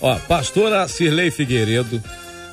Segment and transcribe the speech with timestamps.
[0.00, 2.02] Ó, pastora Cirlei Figueiredo,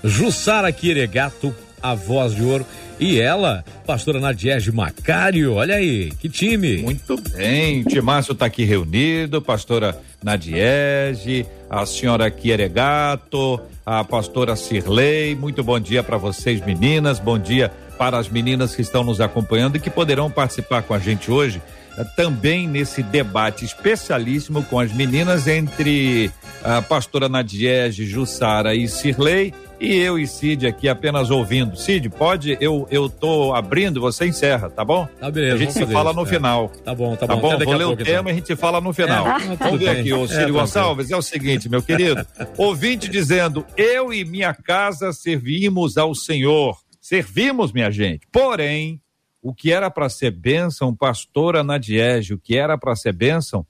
[0.04, 2.66] Jussara Quiregato, a voz de ouro,
[3.00, 6.78] e ela, pastora Nadiege Macário, olha aí, que time.
[6.78, 15.36] Muito bem, o Timácio está aqui reunido, pastora Nadiege, a senhora Quieregato, a pastora Cirlei,
[15.36, 19.78] muito bom dia para vocês meninas, bom dia para as meninas que estão nos acompanhando
[19.78, 21.62] e que poderão participar com a gente hoje
[21.98, 26.32] eh, também nesse debate especialíssimo com as meninas entre
[26.64, 31.76] a pastora Nadiege, Jussara e Cirlei e eu e Cid aqui apenas ouvindo.
[31.76, 32.58] Cid, pode?
[32.62, 35.06] Eu eu tô abrindo, você encerra, tá bom?
[35.20, 35.56] Tá beleza.
[35.56, 36.26] A gente se fala no é.
[36.26, 36.70] final.
[36.70, 37.42] Tá bom, tá, tá bom.
[37.42, 37.66] bom?
[37.66, 38.28] Vou ler o tema então.
[38.28, 39.28] e a gente fala no final.
[39.28, 42.26] É, Vamos ver aqui, o Cid é, Gonçalves, é o seguinte, meu querido.
[42.58, 46.78] ouvinte dizendo: Eu e minha casa servimos ao Senhor.
[47.02, 48.26] Servimos, minha gente.
[48.32, 49.02] Porém,
[49.42, 53.68] o que era para ser bênção, pastora Nadiege, o que era para ser bênção,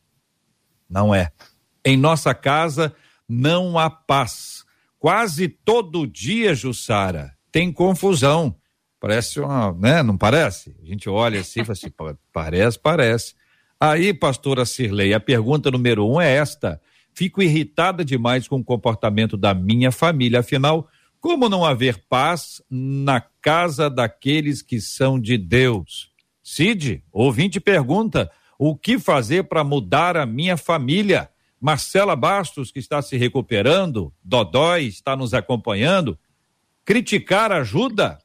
[0.88, 1.32] não é.
[1.84, 2.94] Em nossa casa
[3.28, 4.63] não há paz.
[5.04, 8.56] Quase todo dia, Jussara, tem confusão.
[9.02, 10.02] Parece uma, né?
[10.02, 10.74] Não parece?
[10.82, 11.92] A gente olha assim e fala assim,
[12.32, 13.36] parece, parece.
[13.78, 16.80] Aí, pastora Cirlei, a pergunta número um é esta.
[17.14, 20.88] Fico irritada demais com o comportamento da minha família, afinal,
[21.20, 26.14] como não haver paz na casa daqueles que são de Deus?
[26.42, 31.30] Cid, ouvinte pergunta: o que fazer para mudar a minha família?
[31.64, 36.20] Marcela Bastos, que está se recuperando, Dodói está nos acompanhando.
[36.84, 38.20] Criticar ajuda?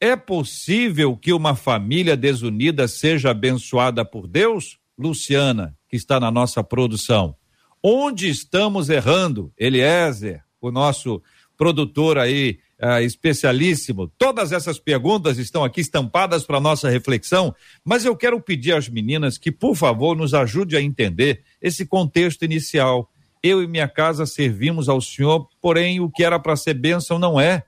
[0.00, 4.78] É possível que uma família desunida seja abençoada por Deus?
[4.96, 7.36] Luciana, que está na nossa produção.
[7.82, 9.52] Onde estamos errando?
[9.58, 11.22] Eliezer, o nosso
[11.58, 14.08] produtor aí uh, especialíssimo.
[14.18, 17.54] Todas essas perguntas estão aqui estampadas para nossa reflexão,
[17.84, 22.44] mas eu quero pedir às meninas que, por favor, nos ajude a entender esse contexto
[22.44, 23.10] inicial.
[23.42, 27.40] Eu e minha casa servimos ao Senhor, porém o que era para ser bênção não
[27.40, 27.64] é.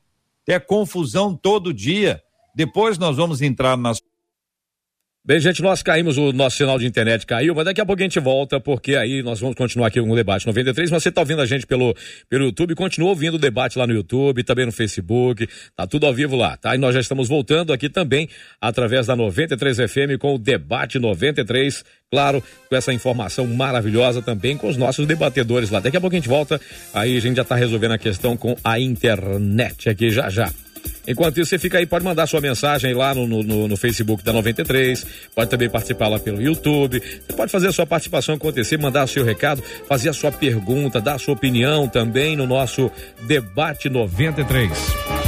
[0.46, 2.22] É confusão todo dia.
[2.54, 4.02] Depois nós vamos entrar nas
[5.24, 8.04] Bem, gente, nós caímos, o nosso sinal de internet caiu, mas daqui a pouco a
[8.04, 10.90] gente volta, porque aí nós vamos continuar aqui com o debate 93.
[10.90, 11.94] Mas você está ouvindo a gente pelo,
[12.28, 16.12] pelo YouTube, continua ouvindo o debate lá no YouTube, também no Facebook, tá tudo ao
[16.12, 16.74] vivo lá, tá?
[16.74, 18.28] E nós já estamos voltando aqui também
[18.60, 24.66] através da 93 FM com o debate 93, claro, com essa informação maravilhosa também com
[24.66, 25.78] os nossos debatedores lá.
[25.78, 26.60] Daqui a pouco a gente volta,
[26.92, 30.52] aí a gente já está resolvendo a questão com a internet aqui já já.
[31.06, 34.32] Enquanto isso, você fica aí, pode mandar sua mensagem lá no, no, no Facebook da
[34.32, 35.04] 93,
[35.34, 37.00] pode também participar lá pelo YouTube.
[37.00, 41.00] Você pode fazer a sua participação acontecer, mandar o seu recado, fazer a sua pergunta,
[41.00, 42.90] dar a sua opinião também no nosso
[43.26, 45.21] debate 93.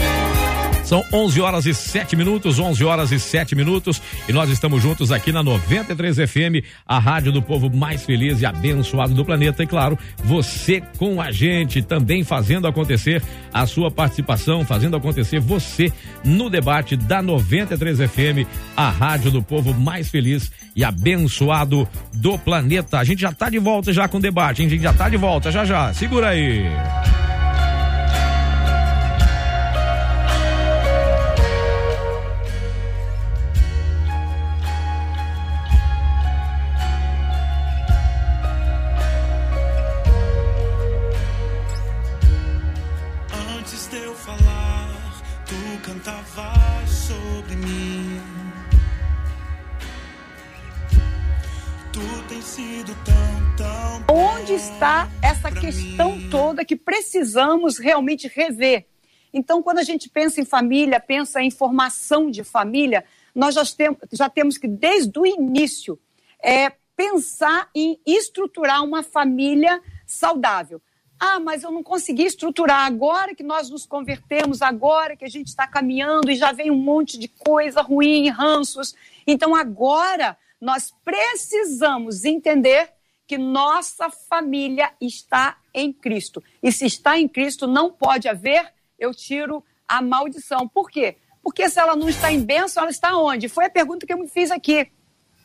[0.84, 5.10] São 11 horas e 7 minutos, 11 horas e 7 minutos, e nós estamos juntos
[5.10, 9.62] aqui na 93 FM, a rádio do povo mais feliz e abençoado do planeta.
[9.62, 13.22] E claro, você com a gente também fazendo acontecer
[13.52, 15.90] a sua participação, fazendo acontecer você
[16.22, 18.46] no debate da 93 FM,
[18.76, 22.98] a rádio do povo mais feliz e abençoado do planeta.
[22.98, 24.66] A gente já está de volta já com o debate, hein?
[24.66, 25.94] A gente já está de volta, já já.
[25.94, 26.64] Segura aí.
[54.54, 58.86] Está essa questão toda que precisamos realmente rever.
[59.32, 63.04] Então, quando a gente pensa em família, pensa em formação de família,
[63.34, 65.98] nós já, tem, já temos que, desde o início,
[66.42, 70.80] é, pensar em estruturar uma família saudável.
[71.18, 75.48] Ah, mas eu não consegui estruturar agora que nós nos convertemos, agora que a gente
[75.48, 78.94] está caminhando e já vem um monte de coisa ruim, ranços.
[79.26, 82.90] Então, agora nós precisamos entender
[83.26, 86.42] que nossa família está em Cristo.
[86.62, 90.68] E se está em Cristo, não pode haver, eu tiro a maldição.
[90.68, 91.16] Por quê?
[91.42, 93.48] Porque se ela não está em bênção, ela está onde?
[93.48, 94.90] Foi a pergunta que eu me fiz aqui,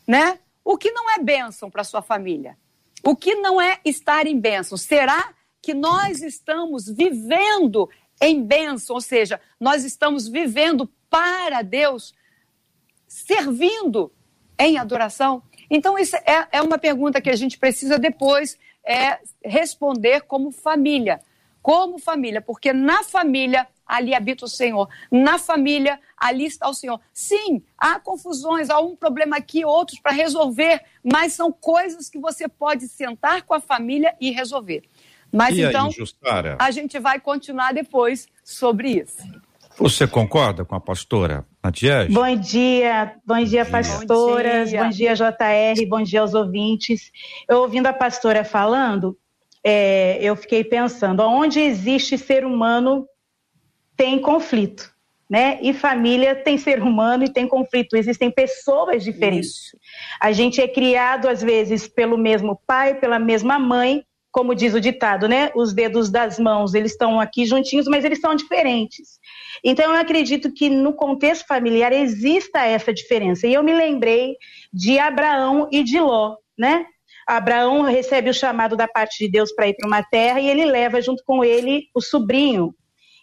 [0.08, 0.40] né?
[0.64, 2.58] O que não é bênção para sua família?
[3.04, 4.78] O que não é estar em bênção?
[4.78, 7.90] Será que nós estamos vivendo
[8.22, 8.96] em bênção?
[8.96, 12.14] Ou seja, nós estamos vivendo para Deus,
[13.08, 14.12] servindo
[14.58, 15.44] em adoração?
[15.70, 21.20] Então, isso é, é uma pergunta que a gente precisa depois é, responder como família.
[21.62, 24.88] Como família, porque na família ali habita o Senhor.
[25.12, 27.02] Na família, ali está o Senhor.
[27.12, 32.48] Sim, há confusões, há um problema aqui, outros para resolver, mas são coisas que você
[32.48, 34.84] pode sentar com a família e resolver.
[35.32, 39.18] Mas e então, aí, a gente vai continuar depois sobre isso.
[39.78, 42.12] Você concorda com a pastora Matias?
[42.12, 44.84] Bom dia, bom dia, pastoras, bom dia.
[44.84, 47.12] bom dia, JR, bom dia aos ouvintes.
[47.48, 49.18] Eu ouvindo a pastora falando,
[49.64, 53.08] é, eu fiquei pensando, onde existe ser humano
[53.96, 54.94] tem conflito,
[55.30, 55.60] né?
[55.62, 59.50] E família tem ser humano e tem conflito, existem pessoas diferentes.
[59.50, 59.78] Isso.
[60.20, 64.82] A gente é criado, às vezes, pelo mesmo pai, pela mesma mãe, como diz o
[64.82, 65.52] ditado, né?
[65.56, 69.20] Os dedos das mãos, eles estão aqui juntinhos, mas eles são diferentes.
[69.64, 73.48] Então, eu acredito que no contexto familiar exista essa diferença.
[73.48, 74.36] E eu me lembrei
[74.72, 76.86] de Abraão e de Ló, né?
[77.28, 80.66] Abraão recebe o chamado da parte de Deus para ir para uma terra e ele
[80.66, 82.74] leva junto com ele o sobrinho.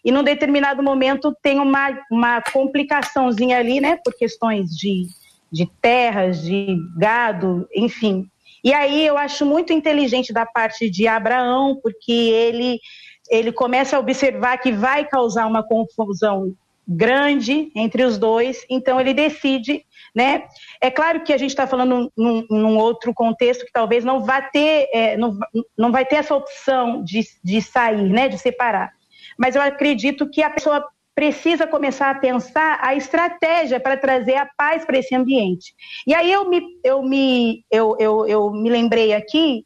[0.03, 3.97] E num determinado momento tem uma, uma complicaçãozinha ali, né?
[4.03, 5.07] Por questões de,
[5.51, 8.25] de terras, de gado, enfim.
[8.63, 12.79] E aí eu acho muito inteligente da parte de Abraão, porque ele
[13.29, 16.53] ele começa a observar que vai causar uma confusão
[16.87, 19.83] grande entre os dois, então ele decide,
[20.15, 20.45] né?
[20.79, 24.41] É claro que a gente está falando num, num, outro contexto que talvez não vá
[24.41, 25.37] ter, é, não,
[25.77, 28.29] não vai ter essa opção de, de sair, né?
[28.29, 28.93] De separar.
[29.37, 30.87] Mas eu acredito que a pessoa
[31.17, 35.73] precisa começar a pensar a estratégia para trazer a paz para esse ambiente.
[36.05, 39.65] E aí eu me, eu me, eu, eu, eu me lembrei aqui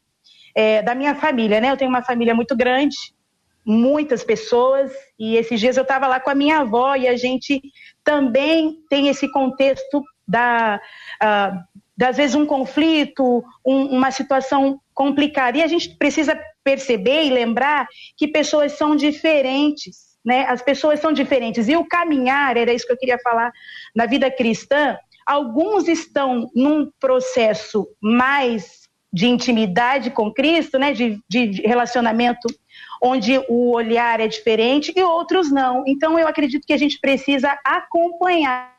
[0.56, 1.70] é, da minha família, né?
[1.70, 2.96] Eu tenho uma família muito grande,
[3.66, 7.60] muitas pessoas e esses dias eu estava lá com a minha avó e a gente
[8.02, 10.80] também tem esse contexto da
[11.22, 17.30] uh, das vezes um conflito, um, uma situação complicada e a gente precisa perceber e
[17.30, 20.46] lembrar que pessoas são diferentes, né?
[20.48, 23.52] As pessoas são diferentes e o caminhar era isso que eu queria falar
[23.94, 24.96] na vida cristã.
[25.26, 30.92] Alguns estão num processo mais de intimidade com Cristo, né?
[30.92, 32.48] de, de relacionamento
[33.02, 35.82] onde o olhar é diferente e outros não.
[35.86, 38.72] Então, eu acredito que a gente precisa acompanhar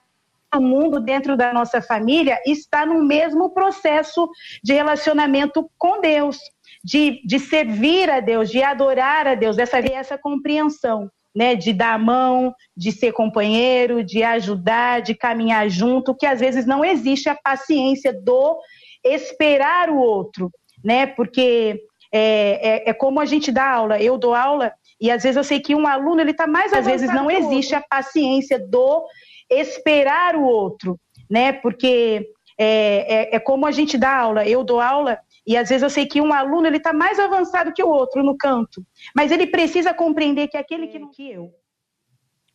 [0.55, 4.29] o mundo dentro da nossa família está no mesmo processo
[4.63, 6.37] de relacionamento com Deus,
[6.83, 11.09] de, de servir a Deus, de adorar a Deus, dessa essa compreensão.
[11.35, 16.39] Né, de dar a mão, de ser companheiro, de ajudar, de caminhar junto, que às
[16.39, 18.59] vezes não existe a paciência do
[19.03, 20.51] esperar o outro,
[20.85, 21.07] né?
[21.07, 23.99] Porque é, é, é como a gente dá aula.
[23.99, 24.71] Eu dou aula
[25.01, 27.73] E às vezes eu sei que um aluno ele está mais às vezes não existe
[27.73, 29.03] a paciência do
[29.49, 30.99] esperar o outro,
[31.29, 31.51] né?
[31.51, 34.47] Porque é, é, é, como a gente dá aula.
[34.47, 37.73] Eu dou aula e às vezes eu sei que um aluno ele está mais avançado
[37.73, 38.85] que o outro no canto,
[39.15, 41.51] mas ele precisa compreender que aquele que não que eu.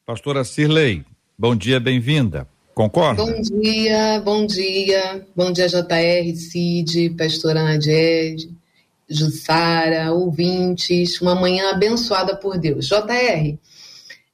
[0.07, 1.05] Pastora Cirlei,
[1.39, 2.49] bom dia, bem-vinda.
[2.75, 3.25] Concorda?
[3.25, 8.51] Bom dia, bom dia, bom dia JR, Cid, pastora Nadiege,
[9.09, 12.87] Jussara, ouvintes, uma manhã abençoada por Deus.
[12.87, 13.59] JR,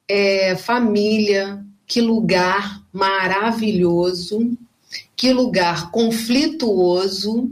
[0.07, 4.55] é, família, que lugar maravilhoso,
[5.15, 7.49] que lugar conflituoso,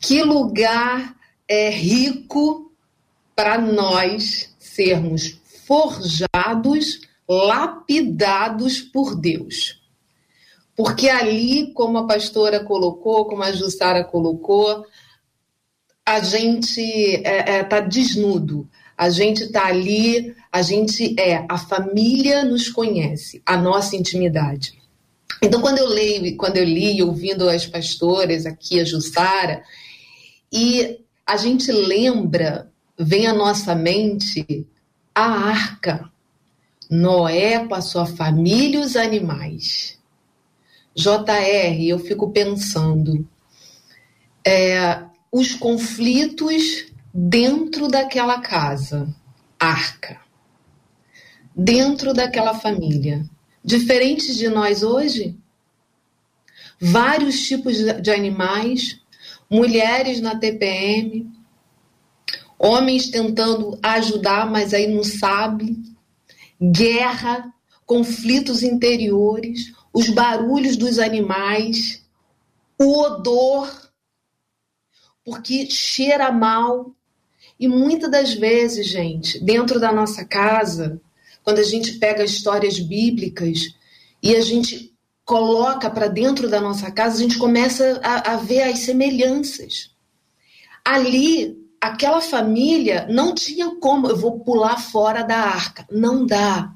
[0.00, 1.14] que lugar
[1.46, 2.72] é, rico
[3.36, 9.78] para nós sermos forjados, lapidados por Deus.
[10.74, 14.86] Porque ali, como a pastora colocou, como a Jussara colocou,
[16.06, 21.58] a gente está é, é, tá desnudo, a gente está ali, a gente é, a
[21.58, 24.80] família nos conhece, a nossa intimidade.
[25.42, 29.62] Então, quando eu leio, quando eu li, ouvindo as pastoras aqui, a Jussara,
[30.52, 34.66] e a gente lembra, vem à nossa mente
[35.14, 36.10] a arca.
[36.90, 39.96] Noé com a sua família e os animais.
[40.92, 43.26] JR, eu fico pensando,
[44.44, 49.08] é, os conflitos dentro daquela casa,
[49.58, 50.20] arca,
[51.54, 53.24] dentro daquela família,
[53.64, 55.38] diferentes de nós hoje?
[56.80, 58.99] Vários tipos de animais,
[59.50, 61.28] mulheres na TPM,
[62.58, 65.76] homens tentando ajudar, mas aí não sabe,
[66.60, 67.52] guerra,
[67.84, 72.04] conflitos interiores, os barulhos dos animais,
[72.78, 73.90] o odor,
[75.24, 76.94] porque cheira mal.
[77.58, 81.00] E muitas das vezes, gente, dentro da nossa casa,
[81.42, 83.58] quando a gente pega histórias bíblicas
[84.22, 84.94] e a gente
[85.30, 89.92] coloca para dentro da nossa casa, a gente começa a, a ver as semelhanças.
[90.84, 95.86] Ali, aquela família não tinha como, eu vou pular fora da arca.
[95.88, 96.72] Não dá.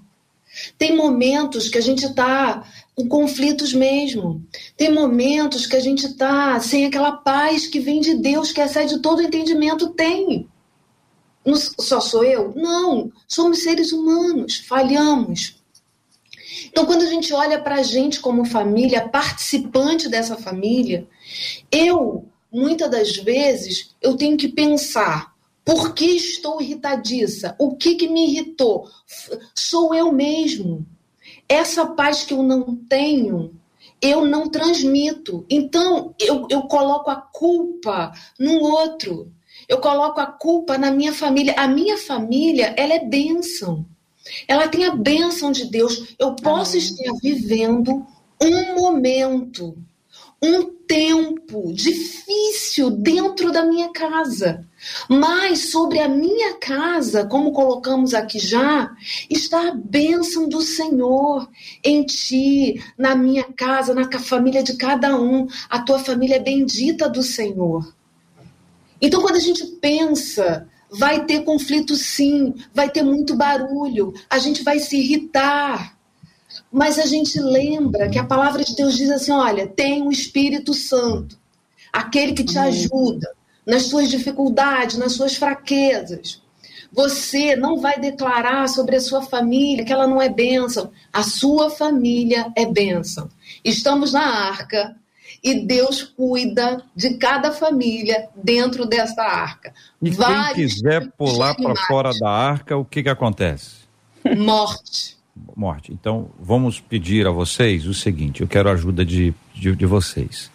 [0.78, 4.46] Tem momentos que a gente está com conflitos mesmo.
[4.76, 9.00] Tem momentos que a gente está sem aquela paz que vem de Deus, que excede
[9.00, 9.90] todo entendimento.
[9.94, 10.48] Tem.
[11.44, 12.52] Não, só sou eu?
[12.54, 13.10] Não.
[13.26, 15.63] Somos seres humanos, falhamos.
[16.66, 21.06] Então, quando a gente olha para a gente como família, participante dessa família,
[21.70, 27.56] eu, muitas das vezes, eu tenho que pensar por que estou irritadiça?
[27.58, 28.86] O que, que me irritou?
[29.54, 30.86] Sou eu mesmo.
[31.48, 33.58] Essa paz que eu não tenho,
[34.00, 35.46] eu não transmito.
[35.48, 39.32] Então, eu, eu coloco a culpa no outro.
[39.66, 41.54] Eu coloco a culpa na minha família.
[41.56, 43.86] A minha família, ela é bênção.
[44.48, 46.14] Ela tem a bênção de Deus.
[46.18, 46.86] Eu posso Amém.
[46.86, 48.06] estar vivendo
[48.40, 49.76] um momento,
[50.42, 54.66] um tempo difícil dentro da minha casa.
[55.08, 58.94] Mas sobre a minha casa, como colocamos aqui já,
[59.30, 61.48] está a bênção do Senhor
[61.82, 65.46] em ti, na minha casa, na família de cada um.
[65.70, 67.94] A tua família é bendita do Senhor.
[69.00, 74.62] Então, quando a gente pensa Vai ter conflito sim, vai ter muito barulho, a gente
[74.62, 75.96] vai se irritar.
[76.70, 80.72] Mas a gente lembra que a palavra de Deus diz assim: olha, tem o Espírito
[80.72, 81.38] Santo,
[81.92, 83.30] aquele que te ajuda
[83.66, 86.42] nas suas dificuldades, nas suas fraquezas.
[86.92, 90.92] Você não vai declarar sobre a sua família que ela não é bênção.
[91.12, 93.28] A sua família é bênção.
[93.64, 94.94] Estamos na arca
[95.44, 99.74] e Deus cuida de cada família dentro dessa arca.
[100.00, 103.84] E Vários quem quiser pular para fora da arca, o que, que acontece?
[104.38, 105.18] Morte.
[105.54, 105.92] Morte.
[105.92, 110.50] Então, vamos pedir a vocês o seguinte: eu quero a ajuda de, de, de vocês,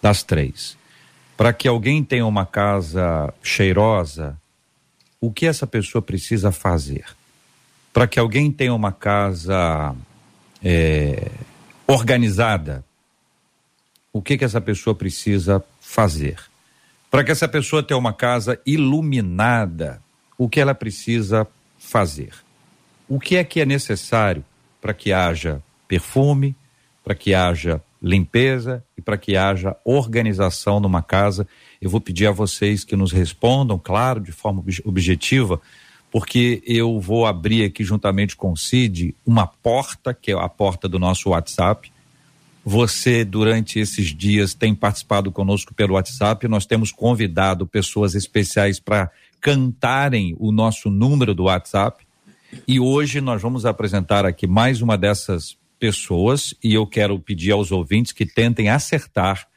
[0.00, 0.78] das três.
[1.36, 4.40] Para que alguém tenha uma casa cheirosa,
[5.20, 7.04] o que essa pessoa precisa fazer?
[7.92, 9.94] Para que alguém tenha uma casa
[10.62, 11.30] é,
[11.86, 12.84] organizada,
[14.12, 16.38] o que que essa pessoa precisa fazer.
[17.10, 20.02] Para que essa pessoa tenha uma casa iluminada,
[20.38, 21.46] o que ela precisa
[21.78, 22.32] fazer?
[23.08, 24.44] O que é que é necessário
[24.80, 26.54] para que haja perfume,
[27.02, 31.46] para que haja limpeza e para que haja organização numa casa?
[31.80, 35.60] Eu vou pedir a vocês que nos respondam, claro, de forma objetiva,
[36.10, 40.88] porque eu vou abrir aqui juntamente com o Cid uma porta, que é a porta
[40.88, 41.92] do nosso WhatsApp,
[42.64, 46.46] você, durante esses dias, tem participado conosco pelo WhatsApp.
[46.46, 52.06] Nós temos convidado pessoas especiais para cantarem o nosso número do WhatsApp.
[52.66, 57.72] E hoje nós vamos apresentar aqui mais uma dessas pessoas e eu quero pedir aos
[57.72, 59.48] ouvintes que tentem acertar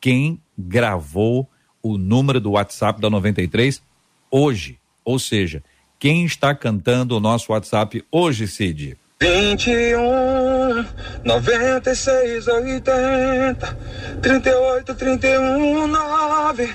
[0.00, 1.48] quem gravou
[1.82, 3.82] o número do WhatsApp da 93
[4.30, 4.78] hoje.
[5.02, 5.62] Ou seja,
[5.98, 8.98] quem está cantando o nosso WhatsApp hoje, Cid?
[9.20, 10.86] 21
[11.24, 13.76] 96 80
[14.22, 16.74] 38 31 9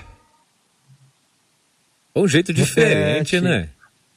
[2.16, 3.42] Um jeito diferente, Repete.
[3.42, 3.70] né?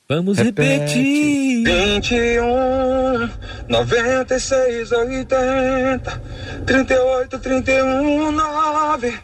[0.07, 0.95] Vamos Repete.
[0.99, 1.65] repetir.
[1.65, 3.31] 21
[3.69, 6.23] 96 80
[6.67, 9.19] 38 31 9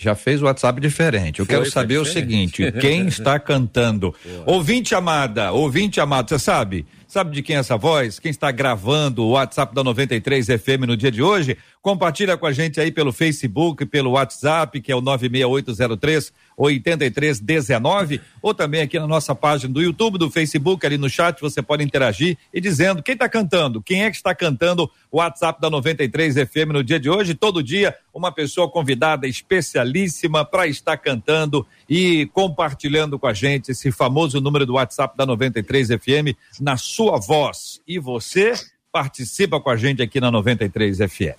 [0.00, 1.40] já fez o WhatsApp diferente.
[1.40, 4.14] Eu Foi, quero saber o seguinte: quem está cantando?
[4.46, 6.86] ouvinte amada, ouvinte amado, você sabe?
[7.08, 8.18] Sabe de quem é essa voz?
[8.18, 11.56] Quem está gravando o WhatsApp da 93 FM no dia de hoje?
[11.80, 18.52] Compartilha com a gente aí pelo Facebook, pelo WhatsApp, que é o 96803 8319, ou
[18.52, 22.36] também aqui na nossa página do YouTube, do Facebook, ali no chat, você pode interagir
[22.52, 26.72] e dizendo quem está cantando, quem é que está cantando o WhatsApp da 93 FM
[26.72, 27.32] no dia de hoje.
[27.32, 33.92] Todo dia, uma pessoa convidada especialíssima para estar cantando e compartilhando com a gente esse
[33.92, 37.80] famoso número do WhatsApp da 93 FM na sua voz.
[37.86, 38.54] E você
[38.92, 41.38] participa com a gente aqui na 93 FM.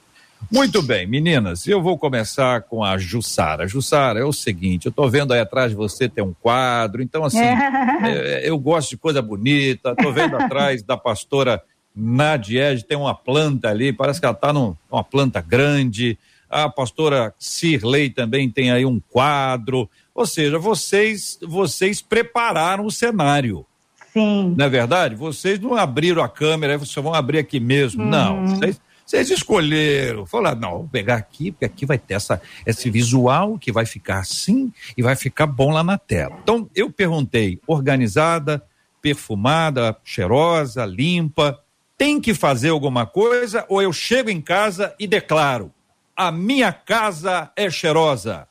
[0.51, 3.67] Muito bem, meninas, eu vou começar com a Jussara.
[3.67, 7.25] Jussara, é o seguinte, eu tô vendo aí atrás de você tem um quadro, então
[7.25, 11.61] assim, é, eu gosto de coisa bonita, tô vendo atrás da pastora
[11.93, 16.17] Nadiege, tem uma planta ali, parece que ela tá numa planta grande,
[16.49, 23.65] a pastora Cirlei também tem aí um quadro, ou seja, vocês, vocês prepararam o cenário.
[24.13, 24.55] Sim.
[24.57, 25.15] Não é verdade?
[25.15, 28.03] Vocês não abriram a câmera, vocês vão abrir aqui mesmo.
[28.03, 28.09] Uhum.
[28.09, 32.91] Não, vocês vocês escolheram, falaram, não, vou pegar aqui, porque aqui vai ter essa, esse
[32.91, 36.37] visual que vai ficar assim e vai ficar bom lá na tela.
[36.43, 38.63] Então, eu perguntei, organizada,
[39.01, 41.59] perfumada, cheirosa, limpa,
[41.97, 45.73] tem que fazer alguma coisa ou eu chego em casa e declaro,
[46.15, 48.47] a minha casa é cheirosa,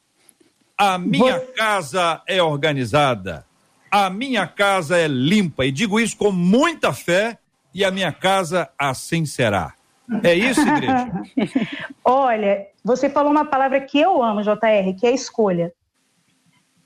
[0.77, 3.47] a minha casa é organizada,
[3.91, 7.39] a minha casa é limpa, e digo isso com muita fé,
[7.75, 9.75] e a minha casa assim será.
[10.23, 11.13] É isso, igreja?
[12.05, 15.73] Olha, você falou uma palavra que eu amo, JR, que é escolha.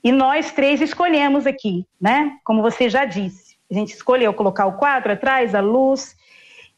[0.03, 2.37] E nós três escolhemos aqui, né?
[2.43, 3.55] Como você já disse.
[3.71, 6.15] A gente escolheu colocar o quadro atrás, a luz.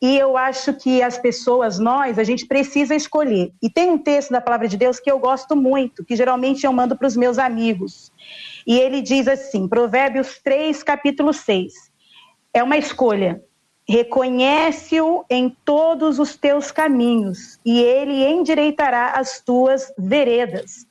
[0.02, 3.52] E eu acho que as pessoas, nós, a gente precisa escolher.
[3.62, 6.74] E tem um texto da palavra de Deus que eu gosto muito, que geralmente eu
[6.74, 8.12] mando para os meus amigos.
[8.68, 11.74] E ele diz assim, Provérbios 3, capítulo 6.
[12.54, 13.42] É uma escolha.
[13.88, 20.88] Reconhece-o em todos os teus caminhos, e ele endireitará as tuas veredas.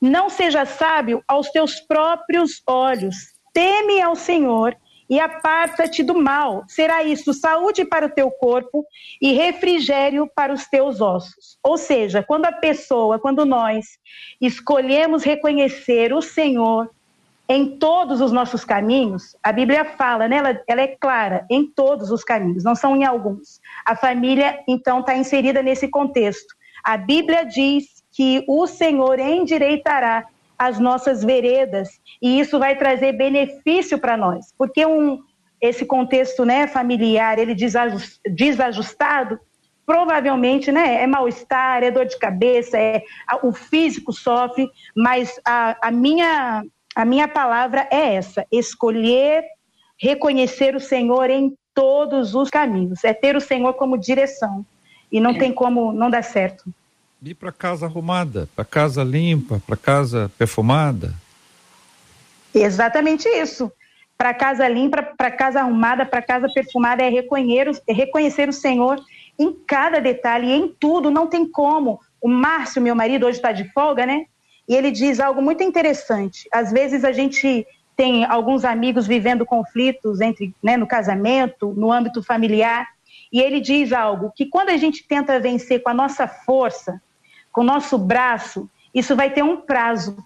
[0.00, 3.14] Não seja sábio aos teus próprios olhos,
[3.52, 4.76] teme ao Senhor
[5.08, 6.64] e aparta-te do mal.
[6.68, 8.84] Será isso saúde para o teu corpo
[9.20, 11.58] e refrigério para os teus ossos.
[11.62, 13.98] Ou seja, quando a pessoa, quando nós
[14.40, 16.90] escolhemos reconhecer o Senhor
[17.48, 20.36] em todos os nossos caminhos, a Bíblia fala, né?
[20.36, 23.60] ela, ela é clara, em todos os caminhos, não são em alguns.
[23.84, 26.54] A família, então, está inserida nesse contexto.
[26.82, 30.26] A Bíblia diz que o Senhor endireitará
[30.58, 31.88] as nossas veredas
[32.20, 35.20] e isso vai trazer benefício para nós, porque um,
[35.60, 37.54] esse contexto né, familiar, ele
[38.26, 39.38] desajustado,
[39.84, 43.02] provavelmente né, é mal-estar, é dor de cabeça, é,
[43.42, 49.44] o físico sofre, mas a, a minha a minha palavra é essa: escolher
[49.98, 53.04] reconhecer o Senhor em todos os caminhos.
[53.04, 54.64] É ter o Senhor como direção.
[55.10, 55.38] E não é.
[55.38, 56.64] tem como não dar certo.
[57.22, 61.14] Ir para casa arrumada, para casa limpa, para casa perfumada.
[62.52, 63.70] Exatamente isso.
[64.18, 69.00] Para casa limpa, para casa arrumada, para casa perfumada é reconhecer, é reconhecer o Senhor
[69.38, 71.10] em cada detalhe, em tudo.
[71.10, 72.00] Não tem como.
[72.20, 74.26] O Márcio, meu marido, hoje está de folga, né?
[74.68, 76.48] e ele diz algo muito interessante.
[76.52, 82.22] Às vezes a gente tem alguns amigos vivendo conflitos entre, né, no casamento, no âmbito
[82.22, 82.86] familiar,
[83.30, 87.00] e ele diz algo que quando a gente tenta vencer com a nossa força,
[87.52, 90.16] com o nosso braço, isso vai ter um prazo.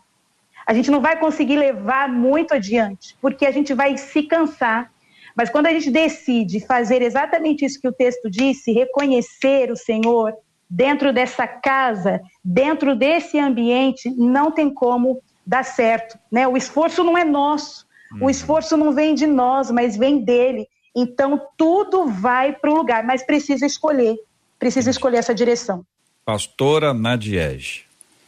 [0.67, 4.91] A gente não vai conseguir levar muito adiante, porque a gente vai se cansar.
[5.37, 10.33] Mas quando a gente decide fazer exatamente isso que o texto disse, reconhecer o Senhor,
[10.69, 16.19] dentro dessa casa, dentro desse ambiente, não tem como dar certo.
[16.31, 16.49] Né?
[16.49, 18.31] O esforço não é nosso, o uhum.
[18.31, 20.67] esforço não vem de nós, mas vem dele.
[20.95, 24.17] Então, tudo vai para o lugar, mas precisa escolher,
[24.59, 25.85] precisa escolher essa direção.
[26.27, 27.85] Pastora Nadiege,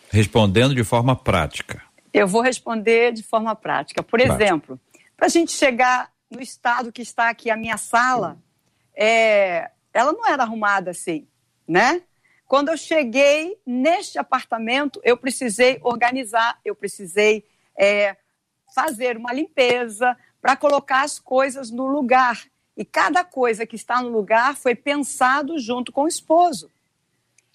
[0.08, 1.82] respondendo de forma prática.
[2.14, 4.04] Eu vou responder de forma prática.
[4.04, 4.78] Por exemplo,
[5.16, 8.38] para a gente chegar no estado que está aqui a minha sala,
[8.94, 11.26] é, ela não era arrumada assim,
[11.66, 12.00] né?
[12.46, 17.44] Quando eu cheguei neste apartamento, eu precisei organizar, eu precisei
[17.76, 18.16] é,
[18.72, 22.44] fazer uma limpeza para colocar as coisas no lugar.
[22.76, 26.70] E cada coisa que está no lugar foi pensado junto com o esposo.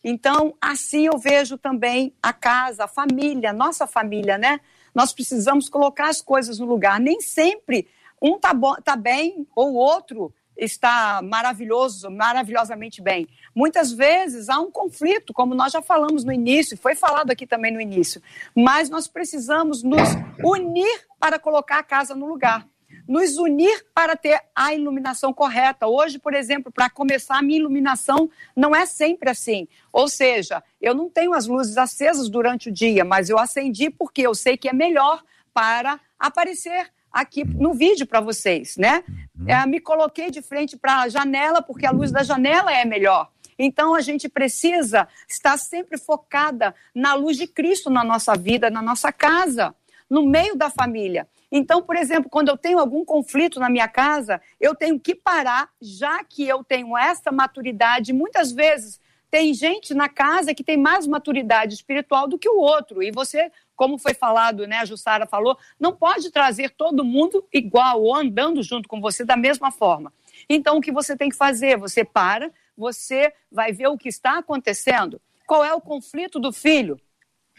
[0.03, 4.59] Então, assim eu vejo também a casa, a família, nossa família, né?
[4.93, 6.99] Nós precisamos colocar as coisas no lugar.
[6.99, 7.87] Nem sempre
[8.21, 13.27] um tá, bom, tá bem ou o outro está maravilhoso, maravilhosamente bem.
[13.55, 17.71] Muitas vezes há um conflito, como nós já falamos no início, foi falado aqui também
[17.71, 18.21] no início,
[18.55, 20.09] mas nós precisamos nos
[20.43, 22.67] unir para colocar a casa no lugar
[23.07, 25.87] nos unir para ter a iluminação correta.
[25.87, 29.67] Hoje, por exemplo, para começar, a minha iluminação não é sempre assim.
[29.91, 34.21] Ou seja, eu não tenho as luzes acesas durante o dia, mas eu acendi porque
[34.21, 39.03] eu sei que é melhor para aparecer aqui no vídeo para vocês, né?
[39.37, 39.47] Uhum.
[39.47, 43.29] É, me coloquei de frente para a janela porque a luz da janela é melhor.
[43.57, 48.81] Então a gente precisa estar sempre focada na luz de Cristo na nossa vida, na
[48.81, 49.75] nossa casa,
[50.09, 51.27] no meio da família.
[51.51, 55.69] Então, por exemplo, quando eu tenho algum conflito na minha casa, eu tenho que parar,
[55.81, 58.11] já que eu tenho essa maturidade.
[58.11, 58.99] Muitas vezes
[59.33, 63.01] tem gente na casa que tem mais maturidade espiritual do que o outro.
[63.01, 68.03] E você, como foi falado, né, a Jussara falou, não pode trazer todo mundo igual
[68.03, 70.13] ou andando junto com você da mesma forma.
[70.47, 71.77] Então, o que você tem que fazer?
[71.77, 75.19] Você para, você vai ver o que está acontecendo.
[75.47, 76.99] Qual é o conflito do filho?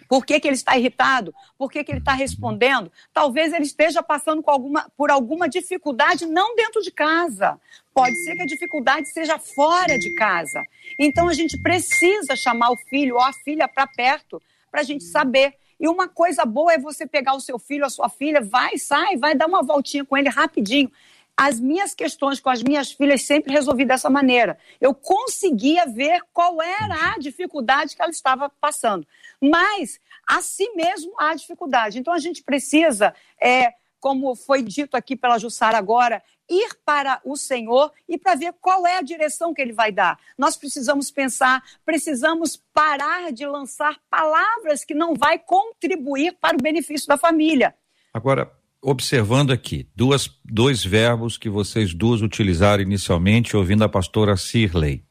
[0.08, 1.34] Por que, que ele está irritado?
[1.56, 2.90] Por que, que ele está respondendo?
[3.12, 7.58] Talvez ele esteja passando alguma, por alguma dificuldade não dentro de casa.
[7.92, 10.62] Pode ser que a dificuldade seja fora de casa.
[10.98, 15.04] Então a gente precisa chamar o filho ou a filha para perto para a gente
[15.04, 15.54] saber.
[15.78, 19.16] E uma coisa boa é você pegar o seu filho, a sua filha, vai, sai,
[19.16, 20.90] vai dar uma voltinha com ele rapidinho
[21.36, 24.56] as minhas questões com as minhas filhas sempre resolvi dessa maneira.
[24.80, 29.06] Eu conseguia ver qual era a dificuldade que ela estava passando.
[29.40, 31.98] Mas, assim mesmo, há dificuldade.
[31.98, 37.36] Então, a gente precisa, é, como foi dito aqui pela Jussara agora, ir para o
[37.36, 40.18] Senhor e para ver qual é a direção que ele vai dar.
[40.36, 47.08] Nós precisamos pensar, precisamos parar de lançar palavras que não vai contribuir para o benefício
[47.08, 47.74] da família.
[48.12, 48.52] Agora,
[48.84, 55.02] observando aqui duas, dois verbos que vocês duas utilizaram inicialmente, ouvindo a pastora Cirley.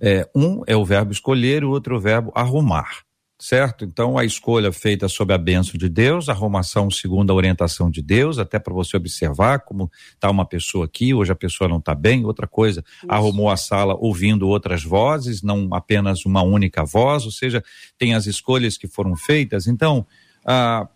[0.00, 3.02] É, um é o verbo escolher, o outro é o verbo arrumar,
[3.38, 3.84] certo?
[3.84, 8.02] Então, a escolha feita sob a benção de Deus, a arrumação segundo a orientação de
[8.02, 11.94] Deus, até para você observar como está uma pessoa aqui, hoje a pessoa não está
[11.94, 12.26] bem.
[12.26, 13.06] Outra coisa, Isso.
[13.08, 17.64] arrumou a sala ouvindo outras vozes, não apenas uma única voz, ou seja,
[17.96, 19.66] tem as escolhas que foram feitas.
[19.66, 20.06] Então,
[20.44, 20.86] a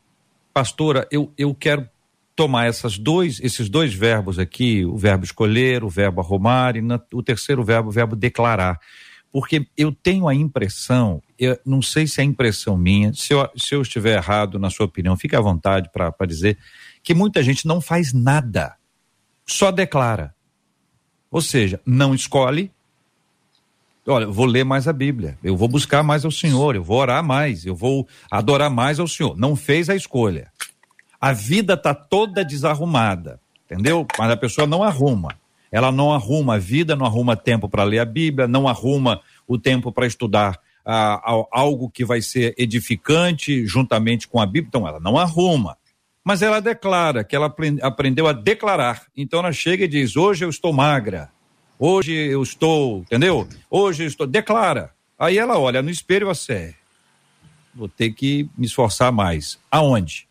[0.53, 1.89] pastora, eu, eu quero
[2.35, 7.01] tomar essas dois, esses dois verbos aqui, o verbo escolher, o verbo arrumar e na,
[7.13, 8.81] o terceiro verbo, o verbo declarar.
[9.31, 13.75] Porque eu tenho a impressão, eu não sei se é impressão minha, se eu, se
[13.75, 16.59] eu estiver errado na sua opinião, fique à vontade para dizer,
[17.03, 18.77] que muita gente não faz nada,
[19.47, 20.35] só declara.
[21.31, 22.71] Ou seja, não escolhe,
[24.07, 27.25] olha, vou ler mais a Bíblia, eu vou buscar mais ao Senhor, eu vou orar
[27.25, 29.35] mais, eu vou adorar mais ao Senhor.
[29.37, 30.53] Não fez a escolha.
[31.23, 34.05] A vida tá toda desarrumada, entendeu?
[34.19, 35.39] Mas a pessoa não arruma.
[35.71, 39.57] Ela não arruma a vida, não arruma tempo para ler a Bíblia, não arruma o
[39.57, 44.67] tempo para estudar ah, algo que vai ser edificante juntamente com a Bíblia.
[44.67, 45.77] Então, ela não arruma.
[46.25, 49.07] Mas ela declara que ela aprendeu a declarar.
[49.17, 51.31] Então, ela chega e diz: Hoje eu estou magra.
[51.79, 53.49] Hoje eu estou, entendeu?
[53.71, 54.27] Hoje eu estou.
[54.27, 54.91] Declara.
[55.17, 56.75] Aí ela olha no espelho e assim:
[57.73, 59.57] Vou ter que me esforçar mais.
[59.71, 60.27] Aonde?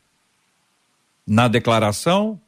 [1.28, 2.40] Na declaração,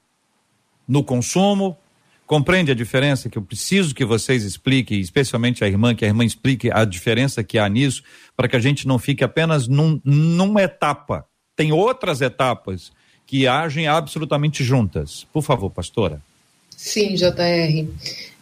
[0.88, 1.78] no consumo.
[2.26, 6.24] Compreende a diferença que eu preciso que vocês expliquem, especialmente a irmã, que a irmã
[6.24, 8.02] explique a diferença que há nisso,
[8.36, 11.26] para que a gente não fique apenas num, numa etapa.
[11.56, 12.92] Tem outras etapas
[13.26, 15.28] que agem absolutamente juntas.
[15.32, 16.22] Por favor, pastora.
[16.70, 17.88] Sim, JR.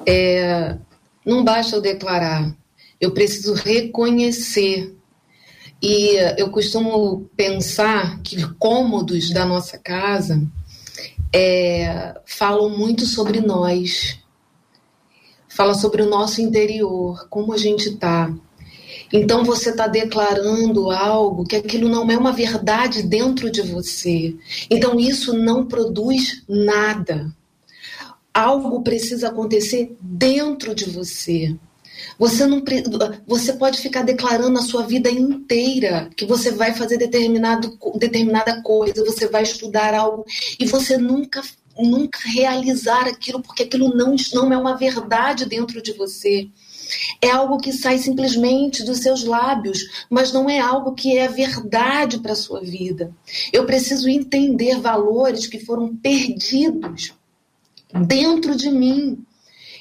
[0.06, 0.78] É,
[1.26, 2.56] não basta eu declarar,
[3.00, 4.96] eu preciso reconhecer
[5.82, 10.41] e eu costumo pensar que cômodos da nossa casa
[11.34, 14.20] é, falam muito sobre nós,
[15.50, 18.32] fala sobre o nosso interior, como a gente está.
[19.12, 24.36] Então você está declarando algo que aquilo não é uma verdade dentro de você.
[24.70, 27.34] Então isso não produz nada.
[28.34, 31.58] Algo precisa acontecer dentro de você.
[32.17, 32.63] Você não
[33.27, 39.03] você pode ficar declarando a sua vida inteira que você vai fazer determinado, determinada coisa,
[39.05, 40.25] você vai estudar algo
[40.59, 41.41] e você nunca
[41.79, 46.49] nunca realizar aquilo porque aquilo não não é uma verdade dentro de você.
[47.21, 52.19] É algo que sai simplesmente dos seus lábios, mas não é algo que é verdade
[52.19, 53.15] para a sua vida.
[53.51, 57.13] Eu preciso entender valores que foram perdidos
[58.07, 59.23] dentro de mim.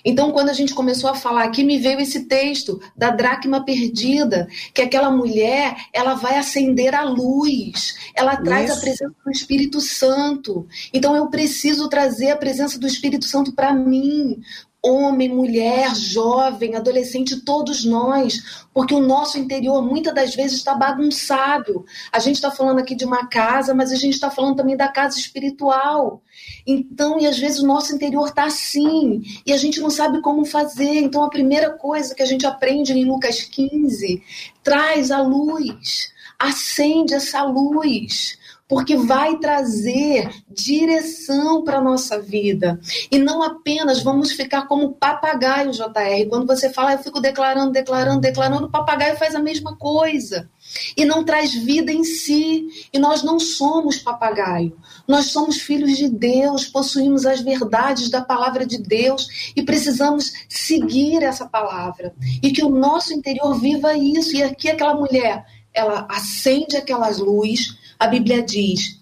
[0.05, 4.49] Então, quando a gente começou a falar aqui, me veio esse texto da dracma perdida,
[4.73, 8.79] que aquela mulher, ela vai acender a luz, ela traz Isso.
[8.79, 10.67] a presença do Espírito Santo.
[10.93, 14.41] Então, eu preciso trazer a presença do Espírito Santo para mim,
[14.83, 21.85] homem, mulher, jovem, adolescente, todos nós, porque o nosso interior muitas das vezes está bagunçado.
[22.11, 24.89] A gente está falando aqui de uma casa, mas a gente está falando também da
[24.89, 26.23] casa espiritual.
[26.67, 30.45] Então, e às vezes o nosso interior está assim, e a gente não sabe como
[30.45, 31.01] fazer.
[31.01, 34.23] Então, a primeira coisa que a gente aprende em Lucas 15,
[34.63, 38.40] traz a luz, acende essa luz
[38.71, 42.81] porque vai trazer direção para a nossa vida.
[43.11, 46.29] E não apenas vamos ficar como papagaio, JR.
[46.29, 50.49] Quando você fala, eu fico declarando, declarando, declarando, o papagaio faz a mesma coisa.
[50.97, 52.69] E não traz vida em si.
[52.93, 54.79] E nós não somos papagaio.
[55.07, 61.25] Nós somos filhos de Deus, possuímos as verdades da palavra de Deus e precisamos seguir
[61.25, 62.15] essa palavra.
[62.41, 64.37] E que o nosso interior viva isso.
[64.37, 68.99] E aqui aquela mulher, ela acende aquelas luzes a Bíblia diz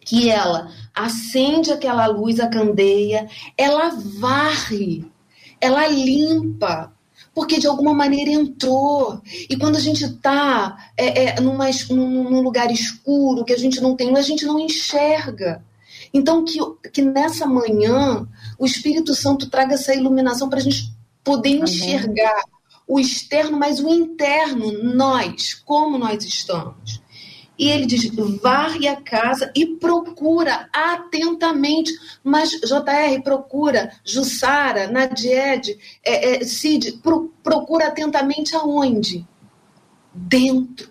[0.00, 5.04] que ela acende aquela luz, a candeia, ela varre,
[5.60, 6.92] ela limpa,
[7.34, 9.20] porque de alguma maneira entrou.
[9.48, 13.94] E quando a gente está é, é, numa, num, lugar escuro, que a gente não
[13.94, 15.62] tem luz, a gente não enxerga.
[16.12, 16.58] Então, que,
[16.90, 18.26] que nessa manhã
[18.58, 20.90] o Espírito Santo traga essa iluminação para a gente
[21.22, 22.42] poder enxergar
[22.88, 27.02] o externo, mas o interno, nós, como nós estamos.
[27.58, 28.06] E ele diz:
[28.40, 31.92] varre a casa e procura atentamente.
[32.24, 39.26] Mas, JR, procura, Jussara, Nadied, é, é, Cid, pro, procura atentamente aonde?
[40.12, 40.90] Dentro.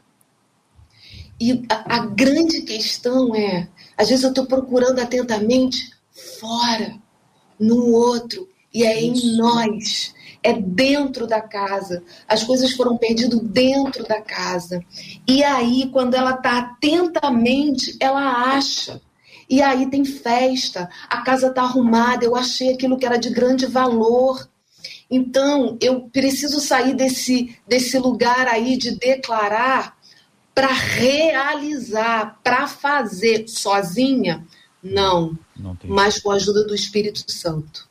[1.39, 5.91] E a, a grande questão é: às vezes eu estou procurando atentamente
[6.39, 6.95] fora,
[7.59, 9.25] no outro, e é Isso.
[9.25, 10.13] em nós
[10.43, 12.03] é dentro da casa.
[12.27, 14.83] As coisas foram perdidas dentro da casa.
[15.27, 19.01] E aí, quando ela está atentamente, ela acha.
[19.49, 23.65] E aí tem festa, a casa está arrumada, eu achei aquilo que era de grande
[23.65, 24.47] valor.
[25.09, 29.97] Então, eu preciso sair desse, desse lugar aí de declarar
[30.55, 34.45] para realizar, para fazer sozinha?
[34.81, 37.90] Não, Não mas com a ajuda do Espírito Santo.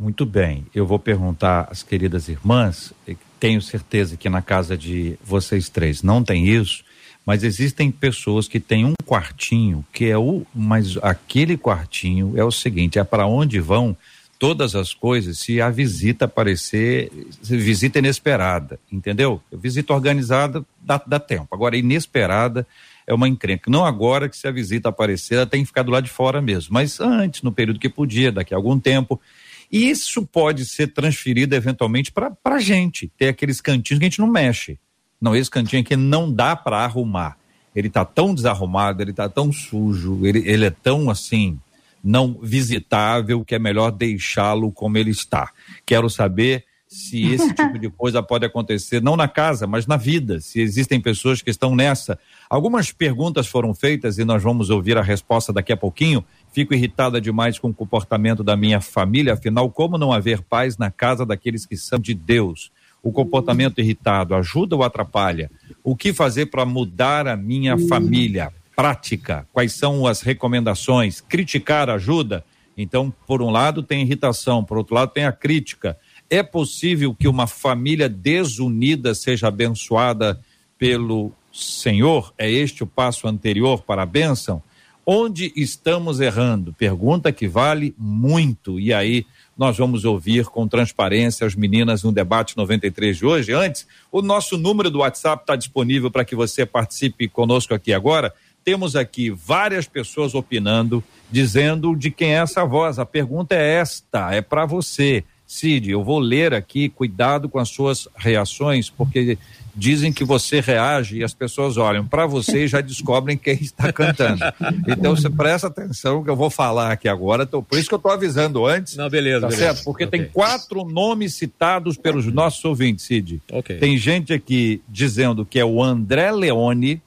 [0.00, 0.64] Muito bem.
[0.74, 2.90] Eu vou perguntar às queridas irmãs,
[3.38, 6.82] tenho certeza que na casa de vocês três não tem isso,
[7.26, 12.50] mas existem pessoas que têm um quartinho que é o, mas aquele quartinho é o
[12.50, 13.94] seguinte, é para onde vão
[14.38, 19.38] todas as coisas se a visita aparecer, visita inesperada, entendeu?
[19.52, 21.48] Visita organizada dá, dá tempo.
[21.50, 22.66] Agora, inesperada
[23.06, 23.70] é uma encrenca.
[23.70, 26.40] Não agora que se a visita aparecer, ela tem que ficar do lado de fora
[26.40, 29.20] mesmo, mas antes, no período que podia, daqui a algum tempo.
[29.70, 34.20] E isso pode ser transferido eventualmente para a gente, ter aqueles cantinhos que a gente
[34.20, 34.78] não mexe.
[35.20, 37.36] Não, esse cantinho aqui não dá para arrumar.
[37.74, 41.58] Ele está tão desarrumado, ele está tão sujo, ele, ele é tão assim,
[42.02, 45.52] não visitável, que é melhor deixá-lo como ele está.
[45.86, 50.40] Quero saber se esse tipo de coisa pode acontecer, não na casa, mas na vida,
[50.40, 52.18] se existem pessoas que estão nessa.
[52.48, 56.24] Algumas perguntas foram feitas e nós vamos ouvir a resposta daqui a pouquinho.
[56.52, 60.90] Fico irritada demais com o comportamento da minha família, afinal, como não haver paz na
[60.90, 62.72] casa daqueles que são de Deus?
[63.02, 65.50] O comportamento irritado ajuda ou atrapalha?
[65.82, 68.52] O que fazer para mudar a minha família?
[68.74, 69.46] Prática.
[69.52, 71.20] Quais são as recomendações?
[71.20, 72.44] Criticar ajuda?
[72.76, 75.98] Então, por um lado, tem irritação, por outro lado, tem a crítica.
[76.28, 80.40] É possível que uma família desunida seja abençoada
[80.78, 82.32] pelo Senhor?
[82.38, 84.62] É este o passo anterior para a bênção?
[85.04, 86.72] Onde estamos errando?
[86.72, 88.78] Pergunta que vale muito.
[88.78, 93.52] E aí nós vamos ouvir com transparência as meninas no debate 93 de hoje.
[93.52, 98.32] Antes, o nosso número do WhatsApp está disponível para que você participe conosco aqui agora.
[98.64, 102.98] Temos aqui várias pessoas opinando, dizendo de quem é essa voz.
[102.98, 105.24] A pergunta é esta, é para você.
[105.50, 109.36] Cid, eu vou ler aqui, cuidado com as suas reações, porque
[109.74, 113.92] dizem que você reage e as pessoas olham para você e já descobrem quem está
[113.92, 114.44] cantando.
[114.86, 117.44] Então você presta atenção que eu vou falar aqui agora.
[117.44, 118.94] Tô, por isso que eu estou avisando antes.
[118.96, 119.66] Não, beleza, tá beleza.
[119.66, 119.84] certo?
[119.84, 120.20] Porque okay.
[120.20, 123.42] tem quatro nomes citados pelos nossos ouvintes, Cid.
[123.50, 123.76] Okay.
[123.78, 127.02] Tem gente aqui dizendo que é o André Leone,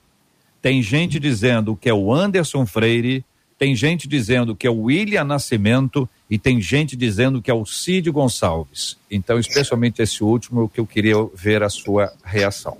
[0.62, 3.24] tem gente dizendo que é o Anderson Freire,
[3.58, 7.64] tem gente dizendo que é o William Nascimento e tem gente dizendo que é o
[7.64, 8.98] Cid Gonçalves.
[9.12, 12.76] Então, especialmente esse último, é que eu queria ver a sua reação.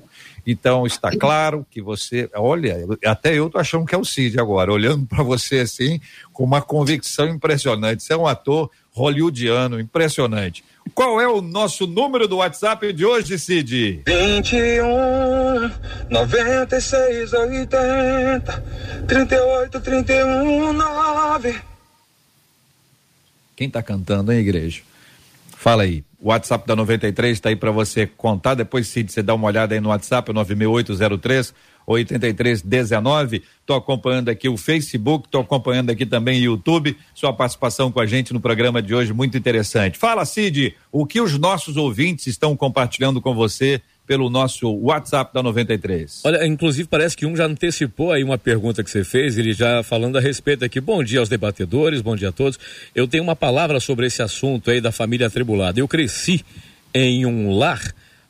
[0.46, 2.28] Então, está claro que você.
[2.34, 6.44] Olha, até eu tô achando que é o Cid agora, olhando para você assim, com
[6.44, 8.02] uma convicção impressionante.
[8.02, 10.64] Você é um ator hollywoodiano, impressionante.
[10.96, 14.02] Qual é o nosso número do WhatsApp de hoje, Cid?
[14.08, 15.72] 21
[16.10, 18.64] 96 80
[19.08, 21.73] 38 31 9
[23.56, 24.82] quem está cantando, hein, igreja?
[25.56, 26.04] Fala aí.
[26.20, 28.56] O WhatsApp da 93 está aí para você contar.
[28.56, 31.54] Depois, Cid, você dá uma olhada aí no WhatsApp, 96803
[31.86, 33.44] 8319.
[33.60, 36.98] Estou acompanhando aqui o Facebook, estou acompanhando aqui também o YouTube.
[37.14, 39.98] Sua participação com a gente no programa de hoje, muito interessante.
[39.98, 45.42] Fala, Cid, o que os nossos ouvintes estão compartilhando com você pelo nosso WhatsApp da
[45.42, 46.22] 93.
[46.26, 49.82] Olha, inclusive parece que um já antecipou aí uma pergunta que você fez, ele já
[49.82, 50.82] falando a respeito aqui.
[50.82, 52.60] Bom dia aos debatedores, bom dia a todos.
[52.94, 55.80] Eu tenho uma palavra sobre esse assunto aí da família atribulada.
[55.80, 56.44] Eu cresci
[56.94, 57.82] em um lar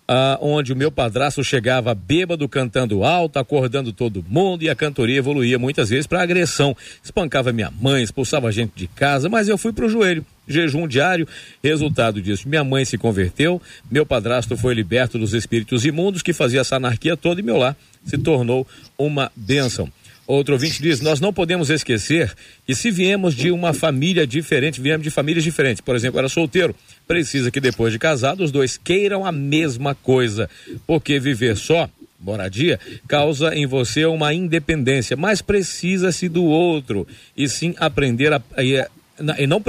[0.07, 5.17] ah, onde o meu padrasto chegava bêbado, cantando alto, acordando todo mundo e a cantoria
[5.17, 6.75] evoluía muitas vezes para agressão.
[7.03, 10.25] Espancava minha mãe, expulsava a gente de casa, mas eu fui para o joelho.
[10.45, 11.27] Jejum diário,
[11.63, 12.49] resultado disso.
[12.49, 17.15] Minha mãe se converteu, meu padrasto foi liberto dos espíritos imundos que fazia essa anarquia
[17.15, 19.89] toda e meu lar se tornou uma bênção.
[20.25, 22.33] Outro ouvinte diz: Nós não podemos esquecer
[22.65, 26.75] que se viemos de uma família diferente, viemos de famílias diferentes, por exemplo, era solteiro,
[27.07, 30.49] precisa que depois de casado os dois queiram a mesma coisa,
[30.87, 37.05] porque viver só, moradia, causa em você uma independência, mas precisa-se do outro
[37.35, 38.41] e sim aprender a.
[38.59, 38.87] E
[39.19, 39.61] não,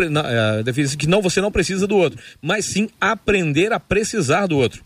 [0.99, 4.83] que não você não precisa do outro, mas sim aprender a precisar do outro.